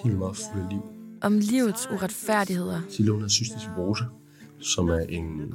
Helt 0.04 0.18
meget 0.18 0.36
fuld 0.36 0.62
af 0.62 0.68
liv. 0.70 0.82
Om 1.22 1.38
livets 1.38 1.88
uretfærdigheder. 1.92 2.80
Silla, 2.90 3.12
hun 3.12 3.20
har 3.20 3.28
cystisk 3.28 3.64
fibrose, 3.64 4.04
som 4.60 4.88
er 4.88 4.98
en 5.08 5.54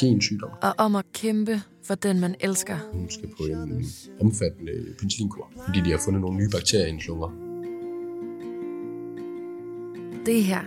gensygdom. 0.00 0.50
Og 0.62 0.74
om 0.78 0.96
at 0.96 1.04
kæmpe 1.12 1.62
for 1.84 1.94
den, 1.94 2.20
man 2.20 2.34
elsker. 2.40 2.76
Hun 2.92 3.10
skal 3.10 3.28
på 3.28 3.42
en 3.42 3.86
omfattende 4.20 4.72
penicillinkur, 4.98 5.50
fordi 5.66 5.80
de 5.80 5.90
har 5.90 6.00
fundet 6.04 6.20
nogle 6.20 6.36
nye 6.36 6.48
bakterier 6.52 6.84
i 6.84 6.88
hendes 6.88 7.06
lunger. 7.06 7.45
Det 10.26 10.44
her 10.44 10.60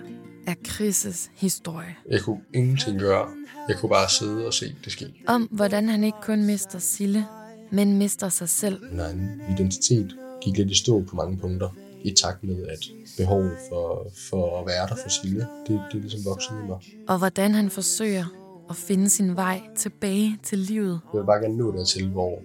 er 0.47 0.55
Chris' 0.67 1.29
historie. 1.35 1.95
Jeg 2.09 2.21
kunne 2.21 2.41
ingenting 2.53 2.99
gøre. 2.99 3.27
Jeg 3.67 3.77
kunne 3.77 3.89
bare 3.89 4.09
sidde 4.09 4.47
og 4.47 4.53
se 4.53 4.75
det 4.83 4.91
ske. 4.91 5.13
Om 5.27 5.41
hvordan 5.51 5.89
han 5.89 6.03
ikke 6.03 6.17
kun 6.21 6.45
mister 6.45 6.79
Sille, 6.79 7.25
men 7.71 7.97
mister 7.97 8.29
sig 8.29 8.49
selv. 8.49 8.81
Min 8.91 8.99
egen 8.99 9.41
identitet 9.51 10.15
gik 10.41 10.57
lidt 10.57 10.71
i 10.71 10.75
stå 10.75 11.03
på 11.03 11.15
mange 11.15 11.37
punkter. 11.37 11.69
I 12.03 12.11
takt 12.11 12.43
med, 12.43 12.67
at 12.67 12.79
behovet 13.17 13.57
for, 13.69 14.11
for 14.29 14.61
at 14.61 14.67
være 14.67 14.87
der 14.87 14.95
for 14.95 15.09
Sille, 15.09 15.39
det, 15.39 15.81
det 15.91 15.97
er 15.97 16.01
ligesom 16.01 16.25
vokset 16.25 16.51
i 16.63 16.67
mig. 16.67 16.77
Og 17.07 17.17
hvordan 17.17 17.53
han 17.53 17.69
forsøger 17.69 18.25
og 18.69 18.75
finde 18.75 19.09
sin 19.09 19.35
vej 19.35 19.61
tilbage 19.75 20.39
til 20.43 20.57
livet. 20.57 20.99
Jeg 21.13 21.19
vil 21.19 21.25
bare 21.25 21.41
gerne 21.41 21.57
nå 21.57 21.71
dertil, 21.71 22.09
hvor 22.09 22.41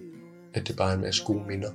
at 0.53 0.67
det 0.67 0.75
bare 0.75 0.91
er 0.91 0.95
en 0.95 1.01
masse 1.01 1.23
gode 1.25 1.43
minder. 1.47 1.69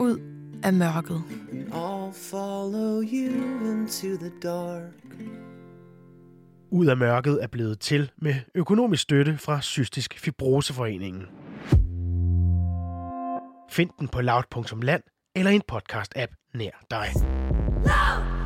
Ud 0.00 0.29
af 0.62 0.72
mørket. 0.72 1.22
I'll 1.70 2.12
follow 2.12 3.02
you 3.02 3.70
into 3.72 4.16
the 4.16 4.32
dark. 4.42 4.92
Ud 6.70 6.86
af 6.86 6.96
mørket 6.96 7.42
er 7.42 7.46
blevet 7.46 7.80
til 7.80 8.10
med 8.18 8.34
økonomisk 8.54 9.02
støtte 9.02 9.38
fra 9.38 9.62
Cystisk 9.62 10.18
Fibroseforeningen. 10.18 11.22
Find 13.70 13.90
den 13.98 14.08
på 14.08 14.20
loud.land 14.20 15.02
eller 15.36 15.50
en 15.50 15.62
podcast-app 15.72 16.50
nær 16.54 16.84
dig. 16.90 17.06
Loud! 17.84 18.39